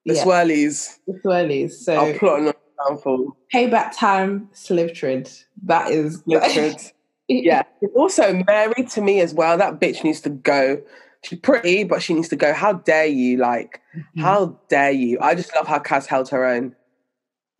The 0.04 0.14
Yeah. 0.14 0.24
swirlies 0.24 0.98
the 1.06 1.20
swirlies. 1.24 1.72
So 1.72 1.96
are 1.96 2.18
plotting 2.18 2.48
on 2.48 2.54
downfall. 2.88 3.36
payback 3.52 3.96
time, 3.96 4.48
slave 4.52 4.94
trade. 4.94 5.30
That 5.64 5.90
is 5.90 6.22
Literally. 6.26 6.76
yeah. 7.28 7.62
Also, 7.94 8.42
Mary 8.46 8.84
to 8.90 9.00
me 9.00 9.20
as 9.20 9.34
well. 9.34 9.56
That 9.56 9.80
bitch 9.80 10.04
needs 10.04 10.20
to 10.22 10.30
go. 10.30 10.82
She's 11.22 11.38
pretty, 11.38 11.84
but 11.84 12.02
she 12.02 12.14
needs 12.14 12.28
to 12.28 12.36
go. 12.36 12.52
How 12.52 12.72
dare 12.72 13.06
you? 13.06 13.36
Like, 13.36 13.80
mm-hmm. 13.96 14.20
how 14.20 14.58
dare 14.68 14.90
you? 14.90 15.18
I 15.20 15.34
just 15.34 15.54
love 15.54 15.68
how 15.68 15.78
Kaz 15.78 16.06
held 16.06 16.28
her 16.30 16.44
own. 16.44 16.74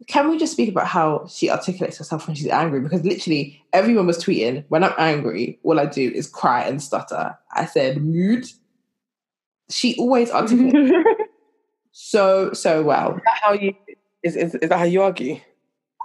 Can 0.08 0.28
we 0.28 0.36
just 0.36 0.52
speak 0.52 0.68
about 0.68 0.88
how 0.88 1.26
she 1.28 1.48
articulates 1.48 1.98
herself 1.98 2.26
when 2.26 2.34
she's 2.34 2.48
angry? 2.48 2.80
Because 2.80 3.04
literally 3.04 3.62
everyone 3.72 4.08
was 4.08 4.22
tweeting, 4.22 4.64
when 4.68 4.82
I'm 4.82 4.94
angry, 4.98 5.60
all 5.62 5.78
I 5.78 5.86
do 5.86 6.10
is 6.10 6.26
cry 6.26 6.64
and 6.64 6.82
stutter. 6.82 7.38
I 7.54 7.66
said, 7.66 8.02
mood. 8.02 8.46
She 9.70 9.94
always 9.96 10.30
articulates 10.30 11.06
so, 11.92 12.52
so 12.52 12.82
well. 12.82 13.14
Is 13.14 13.22
that 13.24 13.40
how 13.42 13.52
you 13.52 13.74
is, 14.22 14.36
is, 14.36 14.54
is 14.56 14.68
that 14.68 14.78
how 14.78 14.84
you 14.84 15.02
argue? 15.02 15.40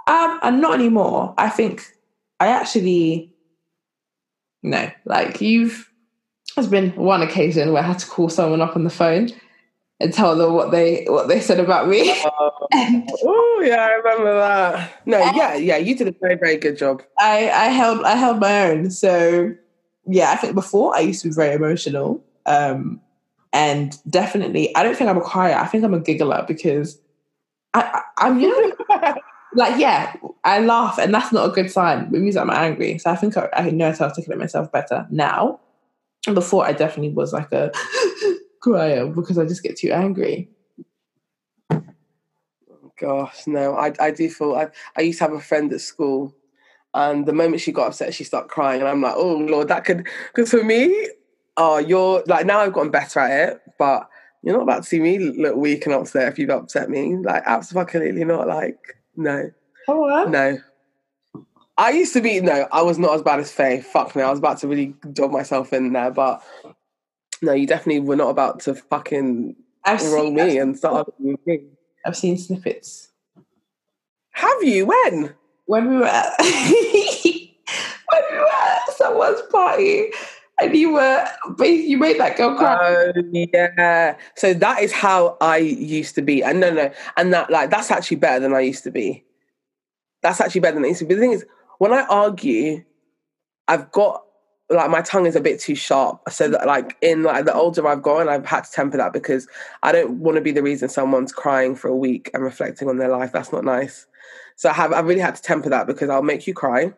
Um, 0.07 0.39
and 0.41 0.61
not 0.61 0.73
anymore. 0.75 1.33
I 1.37 1.49
think 1.49 1.83
I 2.39 2.47
actually 2.47 3.33
no, 4.63 4.89
like 5.05 5.41
you've 5.41 5.91
there's 6.55 6.67
been 6.67 6.91
one 6.95 7.21
occasion 7.21 7.71
where 7.71 7.83
I 7.83 7.85
had 7.85 7.99
to 7.99 8.07
call 8.07 8.29
someone 8.29 8.61
up 8.61 8.75
on 8.75 8.83
the 8.83 8.89
phone 8.89 9.29
and 9.99 10.13
tell 10.13 10.35
them 10.35 10.53
what 10.53 10.71
they 10.71 11.05
what 11.07 11.27
they 11.27 11.39
said 11.39 11.59
about 11.59 11.87
me. 11.87 12.13
oh 12.25 13.63
yeah, 13.65 13.85
I 13.85 13.91
remember 13.91 14.35
that. 14.35 15.01
No, 15.05 15.19
yeah, 15.19 15.55
yeah, 15.55 15.77
you 15.77 15.95
did 15.95 16.07
a 16.07 16.15
very, 16.19 16.35
very 16.35 16.57
good 16.57 16.77
job. 16.77 17.03
I, 17.19 17.49
I 17.49 17.65
held 17.65 18.03
I 18.03 18.15
held 18.15 18.39
my 18.39 18.69
own. 18.69 18.91
So 18.91 19.53
yeah, 20.05 20.31
I 20.31 20.35
think 20.35 20.55
before 20.55 20.95
I 20.95 20.99
used 20.99 21.21
to 21.23 21.29
be 21.29 21.33
very 21.33 21.55
emotional. 21.55 22.23
Um 22.45 23.01
and 23.53 23.97
definitely 24.09 24.75
I 24.75 24.83
don't 24.83 24.95
think 24.95 25.09
I'm 25.09 25.17
a 25.17 25.21
crier. 25.21 25.55
I 25.55 25.67
think 25.67 25.83
I'm 25.83 25.93
a 25.93 25.99
giggler 25.99 26.45
because 26.47 26.99
I, 28.17 28.29
you 28.29 28.49
know 28.49 29.15
like 29.53 29.79
yeah, 29.79 30.15
I 30.43 30.59
laugh 30.59 30.97
and 30.99 31.13
that's 31.13 31.31
not 31.31 31.49
a 31.49 31.51
good 31.51 31.71
sign. 31.71 32.05
It 32.13 32.19
means 32.19 32.37
I'm 32.37 32.49
angry. 32.49 32.97
So 32.99 33.09
I 33.09 33.15
think 33.15 33.37
I, 33.37 33.49
I 33.53 33.69
know 33.69 33.91
how 33.91 33.97
to 33.97 34.03
articulate 34.05 34.39
myself 34.39 34.71
better 34.71 35.07
now. 35.09 35.59
Before 36.25 36.65
I 36.65 36.73
definitely 36.73 37.13
was 37.13 37.31
like 37.31 37.51
a 37.53 37.71
crier 38.61 39.07
because 39.07 39.37
I 39.37 39.45
just 39.45 39.63
get 39.63 39.77
too 39.77 39.91
angry. 39.91 40.49
Gosh, 42.99 43.47
no, 43.47 43.75
I 43.75 43.93
I 43.99 44.11
do 44.11 44.29
feel 44.29 44.55
I, 44.55 44.67
I 44.97 45.01
used 45.01 45.19
to 45.19 45.25
have 45.25 45.33
a 45.33 45.39
friend 45.39 45.71
at 45.71 45.81
school 45.81 46.35
and 46.93 47.25
the 47.25 47.33
moment 47.33 47.61
she 47.61 47.71
got 47.71 47.87
upset 47.87 48.13
she 48.13 48.23
started 48.23 48.49
crying 48.49 48.81
and 48.81 48.89
I'm 48.89 49.01
like, 49.01 49.15
oh 49.15 49.37
Lord, 49.37 49.69
that 49.69 49.85
could 49.85 50.07
because 50.33 50.51
for 50.51 50.63
me, 50.63 51.09
oh 51.55 51.77
you're 51.77 52.23
like 52.27 52.45
now 52.45 52.59
I've 52.59 52.73
gotten 52.73 52.91
better 52.91 53.19
at 53.21 53.49
it, 53.49 53.61
but 53.79 54.09
you're 54.43 54.55
not 54.55 54.63
about 54.63 54.83
to 54.83 54.89
see 54.89 54.99
me 54.99 55.19
look 55.19 55.55
weak 55.55 55.85
and 55.85 55.95
upset 55.95 56.27
if 56.27 56.39
you've 56.39 56.49
upset 56.49 56.89
me. 56.89 57.15
Like 57.17 57.43
absolutely 57.45 58.23
not 58.23 58.47
like 58.47 58.97
no. 59.15 59.51
On. 59.87 60.31
No. 60.31 60.57
I 61.77 61.91
used 61.91 62.13
to 62.13 62.21
be 62.21 62.41
no, 62.41 62.67
I 62.71 62.81
was 62.81 62.97
not 62.97 63.13
as 63.13 63.21
bad 63.21 63.39
as 63.39 63.51
Faye. 63.51 63.81
Fuck 63.81 64.15
me. 64.15 64.23
I 64.23 64.29
was 64.29 64.39
about 64.39 64.59
to 64.59 64.67
really 64.67 64.95
dog 65.13 65.31
myself 65.31 65.73
in 65.73 65.93
there, 65.93 66.11
but 66.11 66.41
no, 67.41 67.53
you 67.53 67.67
definitely 67.67 68.01
were 68.01 68.15
not 68.15 68.29
about 68.29 68.59
to 68.61 68.75
fucking 68.75 69.55
I've 69.85 70.03
roll 70.11 70.25
seen, 70.25 70.35
me 70.35 70.57
and 70.57 70.77
start 70.77 71.07
arguing 71.07 71.37
with 71.37 71.47
me. 71.47 71.67
I've 72.05 72.17
seen 72.17 72.37
snippets. 72.37 73.09
Have 74.31 74.63
you? 74.63 74.85
When? 74.85 75.35
when 75.67 75.89
we 75.89 75.97
were 75.97 76.05
at, 76.05 76.33
when 76.39 78.23
we 78.31 78.37
were 78.37 78.47
at 78.47 78.89
someone's 78.95 79.41
party 79.51 80.11
and 80.59 80.75
you 80.75 80.93
were 80.93 81.25
you 81.59 81.97
made 81.97 82.19
that 82.19 82.37
girl 82.37 82.55
cry. 82.55 82.77
Oh 82.79 83.13
yeah. 83.31 84.17
So 84.35 84.53
that 84.53 84.81
is 84.81 84.91
how 84.91 85.37
I 85.39 85.57
used 85.57 86.15
to 86.15 86.21
be. 86.21 86.43
And 86.43 86.59
no, 86.59 86.71
no, 86.71 86.91
and 87.15 87.33
that 87.33 87.49
like 87.49 87.69
that's 87.69 87.91
actually 87.91 88.17
better 88.17 88.39
than 88.39 88.53
I 88.53 88.61
used 88.61 88.83
to 88.85 88.91
be. 88.91 89.23
That's 90.23 90.41
actually 90.41 90.61
better 90.61 90.75
than 90.75 90.85
I 90.85 90.89
used 90.89 90.99
to 90.99 91.05
be. 91.05 91.13
The 91.13 91.21
thing 91.21 91.31
is, 91.31 91.45
when 91.77 91.93
I 91.93 92.05
argue, 92.05 92.83
I've 93.67 93.91
got 93.91 94.23
like 94.69 94.89
my 94.89 95.01
tongue 95.01 95.25
is 95.25 95.35
a 95.35 95.41
bit 95.41 95.59
too 95.59 95.75
sharp. 95.75 96.21
So 96.29 96.49
that 96.49 96.65
like 96.65 96.97
in 97.01 97.23
like 97.23 97.45
the 97.45 97.53
older 97.53 97.87
I've 97.87 98.01
gone, 98.01 98.27
I've 98.27 98.45
had 98.45 98.63
to 98.63 98.71
temper 98.71 98.97
that 98.97 99.13
because 99.13 99.47
I 99.83 99.91
don't 99.91 100.19
want 100.19 100.35
to 100.35 100.41
be 100.41 100.51
the 100.51 100.63
reason 100.63 100.89
someone's 100.89 101.31
crying 101.31 101.75
for 101.75 101.87
a 101.87 101.95
week 101.95 102.31
and 102.33 102.43
reflecting 102.43 102.89
on 102.89 102.97
their 102.97 103.09
life. 103.09 103.31
That's 103.31 103.51
not 103.51 103.63
nice. 103.63 104.07
So 104.55 104.69
I 104.69 104.73
have 104.73 104.91
I 104.91 105.01
really 105.01 105.21
had 105.21 105.35
to 105.35 105.41
temper 105.41 105.69
that 105.69 105.85
because 105.85 106.09
I'll 106.09 106.23
make 106.23 106.47
you 106.47 106.53
cry. 106.53 106.93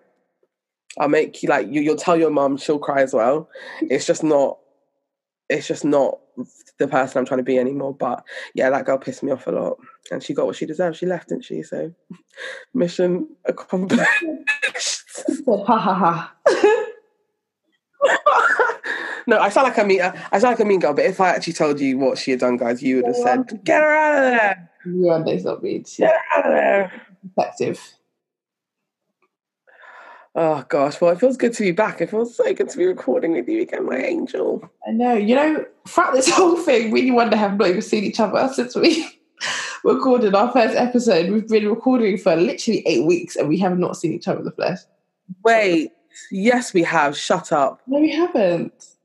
I'll 0.97 1.09
make 1.09 1.43
you 1.43 1.49
like 1.49 1.67
you, 1.69 1.81
you'll 1.81 1.95
tell 1.95 2.17
your 2.17 2.31
mum 2.31 2.57
she'll 2.57 2.79
cry 2.79 3.01
as 3.01 3.13
well. 3.13 3.49
It's 3.81 4.05
just 4.05 4.23
not 4.23 4.57
it's 5.49 5.67
just 5.67 5.83
not 5.83 6.19
the 6.77 6.87
person 6.87 7.19
I'm 7.19 7.25
trying 7.25 7.39
to 7.39 7.43
be 7.43 7.57
anymore. 7.57 7.93
But 7.93 8.23
yeah, 8.53 8.69
that 8.69 8.85
girl 8.85 8.97
pissed 8.97 9.23
me 9.23 9.31
off 9.31 9.47
a 9.47 9.51
lot, 9.51 9.77
and 10.11 10.23
she 10.23 10.33
got 10.33 10.45
what 10.45 10.55
she 10.55 10.65
deserved. 10.65 10.97
She 10.97 11.05
left, 11.05 11.29
didn't 11.29 11.45
she? 11.45 11.63
So 11.63 11.91
mission 12.73 13.27
accomplished. 13.45 14.23
ha 15.47 15.77
ha 15.77 15.93
ha. 15.93 16.35
no, 19.27 19.39
I 19.39 19.49
sound 19.49 19.65
like 19.65 19.77
a 19.77 19.85
mean. 19.85 20.01
I 20.01 20.39
sound 20.39 20.53
like 20.53 20.59
a 20.59 20.65
mean 20.65 20.79
girl. 20.79 20.93
But 20.93 21.05
if 21.05 21.19
I 21.19 21.29
actually 21.29 21.53
told 21.53 21.79
you 21.79 21.97
what 21.97 22.17
she 22.17 22.31
had 22.31 22.39
done, 22.39 22.57
guys, 22.57 22.81
you 22.81 22.97
would 22.97 23.07
have 23.07 23.15
said, 23.15 23.63
"Get 23.63 23.81
her 23.81 23.95
out 23.95 24.23
of 24.23 24.39
there." 24.39 24.71
You 24.85 25.09
are 25.09 25.19
not 25.19 25.63
mean. 25.63 25.83
Get 25.97 26.13
her 26.13 26.39
out 26.39 26.45
of 26.45 26.51
there. 26.53 27.01
Effective. 27.37 27.98
Oh 30.41 30.63
gosh, 30.69 31.01
well, 31.01 31.11
it 31.11 31.19
feels 31.19 31.35
good 31.35 31.51
to 31.51 31.63
be 31.63 31.73
back. 31.73 31.99
It 31.99 32.11
feels 32.11 32.33
so 32.33 32.53
good 32.53 32.69
to 32.69 32.77
be 32.77 32.85
recording 32.85 33.33
with 33.33 33.49
you 33.49 33.61
again, 33.61 33.85
my 33.85 33.97
angel. 33.97 34.63
I 34.87 34.91
know. 34.91 35.13
You 35.13 35.35
know, 35.35 35.65
throughout 35.85 36.13
this 36.13 36.29
whole 36.33 36.55
thing, 36.55 36.91
we 36.91 37.11
wonder 37.11 37.35
have 37.35 37.57
not 37.57 37.67
even 37.67 37.81
seen 37.81 38.05
each 38.05 38.21
other 38.21 38.49
since 38.53 38.73
we 38.73 39.05
recorded 39.83 40.33
our 40.33 40.49
first 40.53 40.77
episode. 40.77 41.29
We've 41.29 41.45
been 41.45 41.67
recording 41.67 42.17
for 42.17 42.37
literally 42.37 42.87
eight 42.87 43.05
weeks 43.05 43.35
and 43.35 43.49
we 43.49 43.57
have 43.57 43.77
not 43.77 43.97
seen 43.97 44.13
each 44.13 44.29
other 44.29 44.39
in 44.39 44.45
the 44.45 44.51
flesh. 44.51 44.77
Wait, 45.43 45.91
yes, 46.31 46.73
we 46.73 46.83
have. 46.83 47.17
Shut 47.17 47.51
up. 47.51 47.81
No, 47.85 47.99
we 47.99 48.09
haven't. 48.09 48.95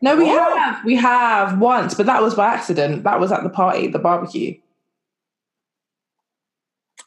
No, 0.00 0.16
we 0.16 0.24
what? 0.24 0.58
have. 0.58 0.84
We 0.86 0.96
have 0.96 1.58
once, 1.58 1.92
but 1.94 2.06
that 2.06 2.22
was 2.22 2.34
by 2.34 2.54
accident. 2.54 3.04
That 3.04 3.20
was 3.20 3.30
at 3.32 3.42
the 3.42 3.50
party, 3.50 3.88
the 3.88 3.98
barbecue. 3.98 4.58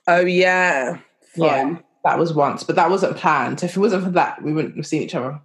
Oh 0.06 0.24
yeah. 0.24 1.00
Yeah 1.36 1.80
that 2.08 2.18
was 2.18 2.34
once, 2.34 2.64
but 2.64 2.78
that 2.78 2.90
wasn't 2.90 3.18
planned. 3.18 3.62
If 3.64 3.76
it 3.76 3.80
wasn't 3.80 4.06
for 4.06 4.12
that, 4.12 4.42
we 4.42 4.54
wouldn't 4.54 4.78
have 4.78 4.88
seen 4.88 5.02
each 5.02 5.14
other. 5.14 5.42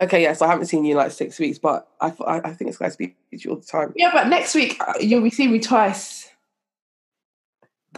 Okay, 0.00 0.22
yes, 0.22 0.40
I 0.40 0.46
haven't 0.46 0.66
seen 0.66 0.84
you 0.84 0.92
in 0.92 0.98
like 0.98 1.10
six 1.10 1.38
weeks, 1.40 1.58
but 1.58 1.88
I 2.00 2.14
I, 2.24 2.36
I 2.38 2.52
think 2.52 2.68
it's 2.68 2.78
going 2.78 2.92
to 2.92 2.98
be 2.98 3.16
you 3.32 3.50
all 3.50 3.56
the 3.56 3.66
time. 3.66 3.92
Yeah, 3.96 4.10
but 4.12 4.28
next 4.28 4.54
week 4.54 4.76
uh, 4.80 4.94
you'll 5.00 5.22
be 5.22 5.30
seeing 5.30 5.50
me 5.50 5.58
twice. 5.58 6.30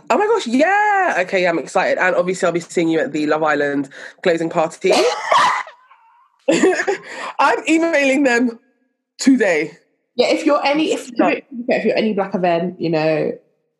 Oh 0.08 0.16
my 0.16 0.26
gosh, 0.26 0.46
yeah. 0.46 1.16
Okay, 1.20 1.42
yeah, 1.42 1.50
I'm 1.50 1.58
excited. 1.58 1.98
And 1.98 2.14
obviously 2.16 2.46
I'll 2.46 2.52
be 2.52 2.60
seeing 2.60 2.88
you 2.88 3.00
at 3.00 3.12
the 3.12 3.26
Love 3.26 3.42
Island 3.42 3.90
closing 4.22 4.48
party. 4.48 4.92
I'm 7.38 7.58
emailing 7.68 8.22
them 8.22 8.58
today. 9.18 9.72
Yeah, 10.14 10.28
if 10.28 10.46
you're 10.46 10.64
any 10.64 10.92
if, 10.92 11.10
if 11.10 11.84
you're 11.84 11.96
any 11.96 12.14
black 12.14 12.34
event, 12.34 12.80
you 12.80 12.88
know, 12.88 13.32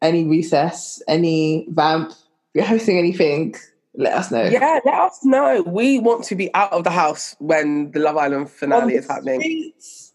any 0.02 0.24
recess, 0.24 1.02
any 1.08 1.66
vamp, 1.70 2.12
you're 2.56 2.64
hosting 2.64 2.98
anything, 2.98 3.54
let 3.94 4.14
us 4.14 4.30
know. 4.30 4.44
Yeah, 4.44 4.80
let 4.82 4.94
us 4.94 5.22
know. 5.22 5.62
We 5.66 5.98
want 5.98 6.24
to 6.24 6.34
be 6.34 6.52
out 6.54 6.72
of 6.72 6.84
the 6.84 6.90
house 6.90 7.36
when 7.38 7.90
the 7.90 8.00
Love 8.00 8.16
Island 8.16 8.48
finale 8.50 8.94
is 8.94 9.06
happening. 9.06 9.42
Streets. 9.42 10.14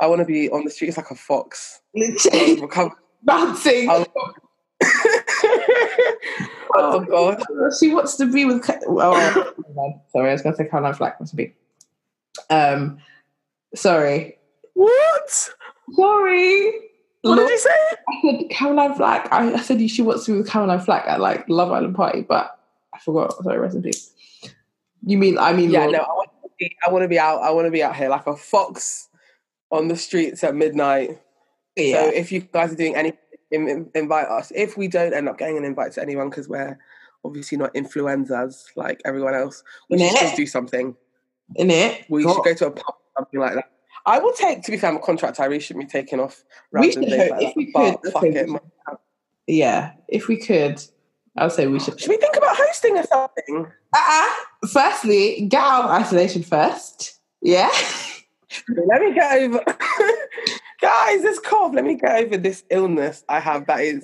I 0.00 0.06
want 0.06 0.20
to 0.20 0.24
be 0.24 0.48
on 0.48 0.64
the 0.64 0.70
streets 0.70 0.96
like 0.96 1.10
a 1.10 1.14
fox. 1.14 1.82
Literally. 1.94 2.62
Bouncing. 3.22 3.90
oh 6.74 7.04
god. 7.06 7.42
She 7.78 7.92
wants 7.92 8.16
to 8.16 8.32
be 8.32 8.46
with 8.46 8.64
oh 8.86 9.52
sorry, 10.12 10.30
I 10.30 10.32
was 10.32 10.40
gonna 10.40 10.56
say 10.56 10.68
Caroline 10.68 10.94
Flack 10.94 11.20
wants 11.20 11.32
to 11.32 11.36
be. 11.36 11.54
Um 12.48 12.98
sorry. 13.74 14.38
What? 14.72 15.50
Sorry. 15.94 16.72
What 17.22 17.36
Look, 17.36 17.48
did 17.48 17.52
you 17.52 17.58
say? 17.58 17.70
I 17.70 18.38
said 18.38 18.50
Caroline 18.50 18.94
Flack. 18.94 19.28
I, 19.32 19.52
I 19.52 19.60
said 19.60 19.90
she 19.90 20.02
wants 20.02 20.24
to 20.26 20.32
be 20.32 20.38
with 20.38 20.48
Caroline 20.48 20.80
Flack 20.80 21.04
at 21.06 21.20
like 21.20 21.48
Love 21.48 21.72
Island 21.72 21.96
party, 21.96 22.22
but 22.22 22.58
I 22.94 22.98
forgot. 23.00 23.34
Sorry, 23.42 23.58
rest 23.58 23.74
in 23.76 23.82
peace. 23.82 24.12
You 25.04 25.18
mean 25.18 25.38
I 25.38 25.52
mean 25.52 25.70
Yeah, 25.70 25.80
Lord. 25.80 25.92
no, 25.92 25.98
I 25.98 26.12
want, 26.12 26.30
to 26.42 26.48
be, 26.58 26.76
I 26.86 26.90
want 26.90 27.02
to 27.02 27.08
be 27.08 27.18
out. 27.18 27.38
I 27.42 27.50
want 27.50 27.66
to 27.66 27.70
be 27.70 27.82
out 27.82 27.96
here 27.96 28.08
like 28.08 28.26
a 28.26 28.36
fox 28.36 29.08
on 29.70 29.88
the 29.88 29.96
streets 29.96 30.44
at 30.44 30.54
midnight. 30.54 31.20
Yeah. 31.76 32.02
So 32.02 32.08
if 32.10 32.30
you 32.32 32.40
guys 32.40 32.72
are 32.72 32.76
doing 32.76 32.94
anything, 32.96 33.90
invite 33.94 34.26
us. 34.28 34.52
If 34.54 34.76
we 34.76 34.88
don't 34.88 35.12
end 35.14 35.28
up 35.28 35.38
getting 35.38 35.56
an 35.58 35.64
invite 35.64 35.92
to 35.92 36.02
anyone 36.02 36.30
because 36.30 36.48
we're 36.48 36.78
obviously 37.24 37.58
not 37.58 37.74
influencers 37.74 38.64
like 38.76 39.00
everyone 39.04 39.34
else, 39.34 39.62
we 39.90 40.00
In 40.00 40.08
should 40.14 40.32
it? 40.32 40.36
do 40.36 40.46
something. 40.46 40.94
In 41.56 41.70
it, 41.70 42.04
we 42.08 42.22
should 42.22 42.44
go 42.44 42.54
to 42.54 42.66
a 42.66 42.70
pub, 42.70 42.84
or 42.88 43.22
something 43.22 43.40
like 43.40 43.54
that. 43.54 43.70
I 44.08 44.18
will 44.20 44.32
take, 44.32 44.62
to 44.62 44.70
be 44.70 44.78
fair, 44.78 44.90
my 44.90 45.00
contract 45.00 45.36
Tyree 45.36 45.60
should 45.60 45.78
be 45.78 45.84
taken 45.84 46.18
off 46.18 46.42
random 46.72 47.02
days 47.02 47.30
like 47.30 47.54
that. 47.54 47.68
But 47.74 48.02
could, 48.02 48.12
fuck 48.12 48.24
it. 48.24 48.62
Yeah, 49.46 49.92
if 50.08 50.28
we 50.28 50.38
could, 50.38 50.82
I 51.36 51.44
would 51.44 51.52
say 51.52 51.66
we 51.66 51.78
should. 51.78 52.00
Should 52.00 52.08
we 52.08 52.16
think 52.16 52.34
about 52.34 52.56
hosting 52.56 52.96
or 52.96 53.02
something? 53.04 53.66
Uh-uh. 53.94 54.66
Firstly, 54.66 55.46
get 55.48 55.60
out 55.62 55.84
of 55.84 55.90
isolation 55.90 56.42
first. 56.42 57.20
Yeah. 57.42 57.70
Let 58.86 59.02
me 59.02 59.12
get 59.12 59.42
over. 59.42 59.62
Guys, 60.80 61.22
this 61.22 61.38
cough. 61.40 61.74
Let 61.74 61.84
me 61.84 61.96
get 61.96 62.24
over 62.24 62.38
this 62.38 62.64
illness 62.70 63.24
I 63.28 63.40
have. 63.40 63.66
That 63.66 63.80
is. 63.80 64.00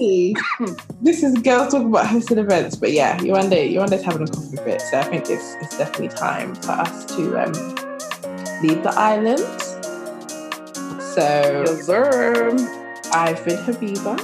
this 1.01 1.23
is 1.23 1.33
girls 1.39 1.73
talking 1.73 1.89
about 1.89 2.09
hosting 2.09 2.37
events, 2.37 2.77
but 2.77 2.93
yeah, 2.93 3.17
Yewande, 3.19 3.73
Yewande's 3.73 4.03
having 4.03 4.29
a 4.29 4.31
coffee 4.31 4.57
fit, 4.59 4.83
so 4.83 4.99
I 4.99 5.05
think 5.05 5.31
it's 5.31 5.55
it's 5.63 5.79
definitely 5.79 6.09
time 6.09 6.55
for 6.57 6.73
us 6.73 7.07
to 7.17 7.43
um, 7.43 7.53
leave 8.61 8.83
the 8.83 8.93
island 8.97 9.41
so, 11.15 11.65
yes. 11.65 11.89
I've 13.13 13.45
been 13.45 13.59
Habiba. 13.59 14.19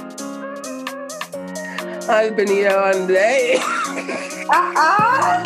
I've 2.09 2.35
been 2.35 2.47
Yewande. 2.47 3.59
uh-uh. 4.49 5.43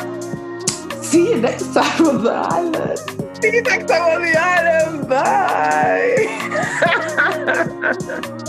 See 1.04 1.30
you 1.30 1.38
next 1.38 1.74
time 1.74 2.08
on 2.08 2.24
the 2.24 2.32
island. 2.32 3.00
See 3.42 3.54
you 3.54 3.62
next 3.62 3.88
time 3.88 4.02
on 4.02 4.22
the 4.24 4.36
island. 4.36 5.08
Bye. 5.08 6.26